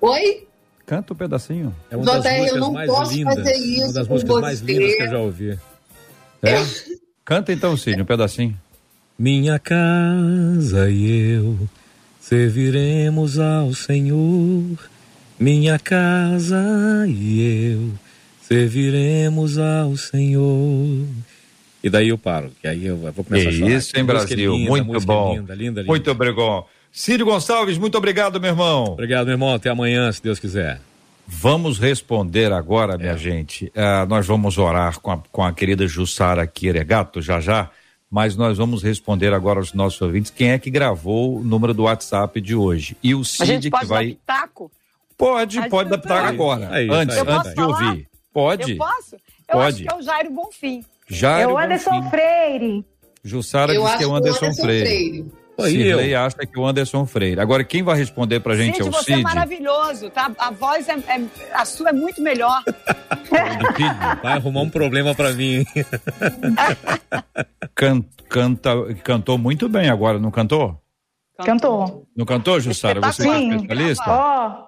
[0.00, 0.46] Oi?
[0.86, 1.74] Canta um pedacinho.
[1.90, 3.84] É uma das JR, eu não posso lindas, fazer isso.
[3.84, 5.58] Uma das músicas mais lindas que eu já ouvi.
[6.42, 6.54] É?
[7.24, 8.58] Canta então, Cid, um pedacinho.
[9.18, 11.56] Minha casa e eu
[12.20, 14.78] serviremos ao Senhor.
[15.38, 17.92] Minha casa e eu
[18.40, 21.06] serviremos ao Senhor.
[21.82, 23.70] E daí eu paro, que aí eu vou começar a chorar.
[23.70, 25.34] Isso, em Brasil, linda, muito bom.
[25.34, 25.84] Linda, linda, linda.
[25.84, 26.64] Muito obrigado.
[26.92, 28.84] Círio Gonçalves, muito obrigado, meu irmão.
[28.84, 29.54] Obrigado, meu irmão.
[29.54, 30.78] Até amanhã, se Deus quiser.
[31.26, 33.16] Vamos responder agora, minha é.
[33.16, 33.66] gente.
[33.68, 37.70] Uh, nós vamos orar com a, com a querida Jussara Quiregato já já,
[38.10, 41.84] mas nós vamos responder agora aos nossos ouvintes quem é que gravou o número do
[41.84, 42.94] WhatsApp de hoje.
[43.02, 44.18] E o Cid que vai.
[44.26, 44.50] Dar
[45.16, 46.68] Pode, pode adaptar agora.
[46.72, 48.08] Aí, antes, antes de ouvir.
[48.32, 48.72] Pode?
[48.72, 49.14] Eu posso?
[49.14, 49.20] Eu
[49.52, 49.66] Pode.
[49.66, 50.84] acho que é o Jairo Bonfim.
[51.08, 52.10] Jairo é o Anderson Bonfim.
[52.10, 52.84] Freire.
[53.24, 54.86] Jussara diz que é o Anderson, Anderson Freire.
[54.86, 55.41] Freire.
[55.60, 57.40] Cirlei acha que é o Anderson Freire.
[57.40, 59.04] Agora, quem vai responder pra gente Cid, é o Cid.
[59.04, 60.30] você é maravilhoso, tá?
[60.38, 61.22] A voz é, é
[61.52, 62.62] a sua é muito melhor.
[64.22, 65.64] vai arrumar um problema pra mim.
[67.74, 68.70] Can, canta,
[69.02, 70.78] cantou muito bem agora, não cantou?
[71.44, 72.06] Cantou.
[72.16, 73.00] Não cantou, Jussara?
[73.00, 74.04] Você é especialista?
[74.06, 74.48] Ó.
[74.48, 74.66] Oh.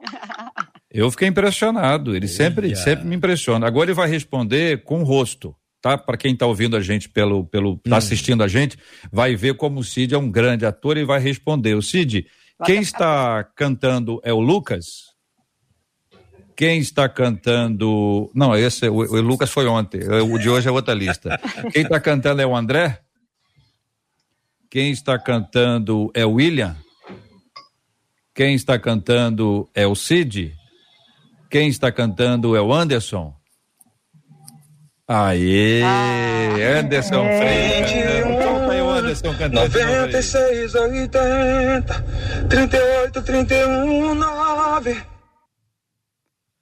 [0.91, 2.17] Eu fiquei impressionado.
[2.17, 3.67] Ele sempre, sempre me impressiona.
[3.67, 5.55] Agora ele vai responder com o rosto
[5.85, 5.99] tá?
[5.99, 7.95] Para quem está ouvindo a gente pelo pelo tá hum.
[7.95, 8.79] assistindo a gente,
[9.13, 11.75] vai ver como o Cid é um grande ator e vai responder.
[11.75, 12.27] O Cid,
[12.65, 15.13] quem está cantando é o Lucas?
[16.57, 18.31] Quem está cantando?
[18.35, 20.01] Não, esse o, o Lucas foi ontem.
[20.23, 21.39] O de hoje é outra lista.
[21.73, 23.01] Quem está cantando é o André?
[24.71, 26.77] Quem está cantando é o William?
[28.33, 30.55] Quem está cantando é o Cid?
[31.51, 33.35] Quem está cantando é o Anderson?
[35.07, 35.83] Aê!
[35.83, 37.39] Ah, Anderson é.
[37.39, 38.71] Freire.
[38.71, 39.55] Aí o Anderson cantando.
[39.55, 42.05] 96, 80,
[42.49, 44.97] 38, 31, 9.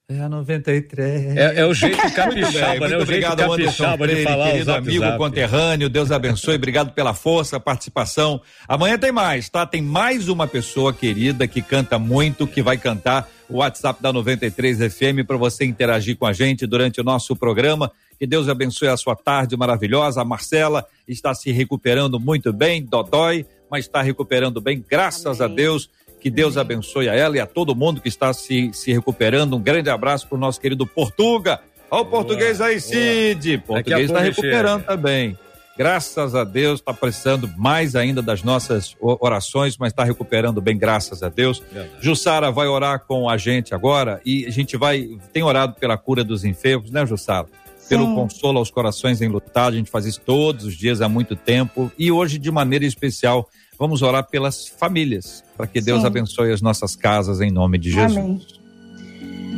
[0.09, 1.37] É a 93.
[1.37, 2.97] É, é o jeito capixaba, né?
[2.97, 5.89] Muito obrigado, Anderson Freire, querido amigo conterrâneo.
[5.89, 6.57] Deus abençoe.
[6.57, 8.41] Obrigado pela força, participação.
[8.67, 9.65] Amanhã tem mais, tá?
[9.65, 14.79] Tem mais uma pessoa querida que canta muito, que vai cantar o WhatsApp da 93
[14.93, 17.93] FM para você interagir com a gente durante o nosso programa.
[18.23, 20.21] Que Deus abençoe a sua tarde maravilhosa.
[20.21, 25.53] A Marcela está se recuperando muito bem, dodói, mas está recuperando bem, graças Amém.
[25.53, 25.91] a Deus.
[26.21, 29.57] Que Deus abençoe a ela e a todo mundo que está se, se recuperando.
[29.57, 31.59] Um grande abraço para o nosso querido Portuga.
[31.91, 33.59] Olha o português aí, Cid.
[33.67, 35.37] Português está recuperando também.
[35.77, 41.25] Graças a Deus, está precisando mais ainda das nossas orações, mas está recuperando bem, graças
[41.25, 41.61] a Deus.
[41.73, 41.91] Verdade.
[42.01, 46.23] Jussara vai orar com a gente agora e a gente vai, tem orado pela cura
[46.23, 47.49] dos enfermos, né, Jussara?
[47.93, 49.75] Pelo consolo aos corações enlutados.
[49.75, 51.93] A gente faz isso todos os dias há muito tempo.
[51.99, 56.07] E hoje, de maneira especial, vamos orar pelas famílias, para que Deus Sim.
[56.07, 58.17] abençoe as nossas casas em nome de Jesus.
[58.17, 58.41] Amém.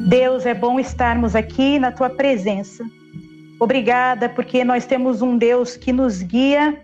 [0.08, 2.84] Deus, é bom estarmos aqui na tua presença.
[3.60, 6.82] Obrigada, porque nós temos um Deus que nos guia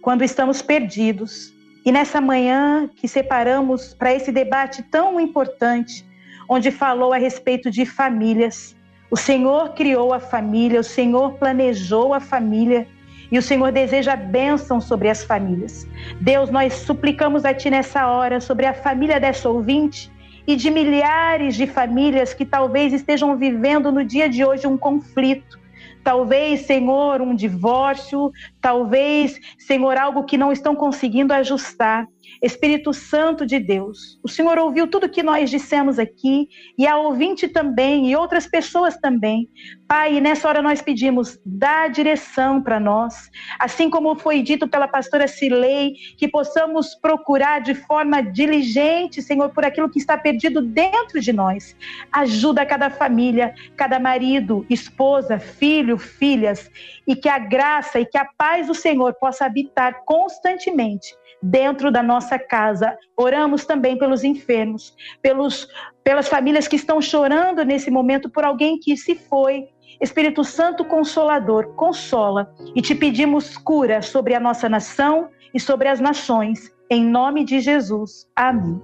[0.00, 1.52] quando estamos perdidos.
[1.84, 6.04] E nessa manhã que separamos para esse debate tão importante,
[6.48, 8.74] onde falou a respeito de famílias,
[9.10, 12.86] o Senhor criou a família, o Senhor planejou a família
[13.30, 15.86] e o Senhor deseja bênção sobre as famílias.
[16.20, 20.10] Deus, nós suplicamos a Ti nessa hora sobre a família dessa ouvinte
[20.46, 25.58] e de milhares de famílias que talvez estejam vivendo no dia de hoje um conflito.
[26.02, 32.06] Talvez, Senhor, um divórcio, talvez, Senhor, algo que não estão conseguindo ajustar.
[32.42, 37.48] Espírito Santo de Deus, o Senhor ouviu tudo que nós dissemos aqui e a ouvinte
[37.48, 39.48] também e outras pessoas também.
[39.86, 45.26] Pai, nessa hora nós pedimos, dá direção para nós, assim como foi dito pela pastora
[45.26, 51.32] Cilei, que possamos procurar de forma diligente, Senhor, por aquilo que está perdido dentro de
[51.32, 51.74] nós.
[52.12, 56.70] Ajuda cada família, cada marido, esposa, filho, filhas,
[57.06, 62.02] e que a graça e que a paz do Senhor possa habitar constantemente dentro da
[62.02, 62.96] nossa casa.
[63.16, 65.68] Oramos também pelos enfermos, pelos,
[66.02, 69.68] pelas famílias que estão chorando nesse momento por alguém que se foi.
[70.00, 75.98] Espírito Santo Consolador, consola e te pedimos cura sobre a nossa nação e sobre as
[75.98, 76.70] nações.
[76.90, 78.26] Em nome de Jesus.
[78.36, 78.80] Amém.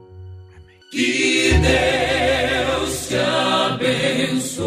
[0.90, 3.16] Que Deus te
[3.74, 4.64] abençoe.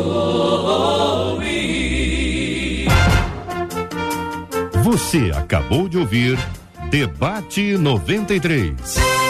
[4.83, 6.37] Você acabou de ouvir
[6.89, 9.26] Debate 93.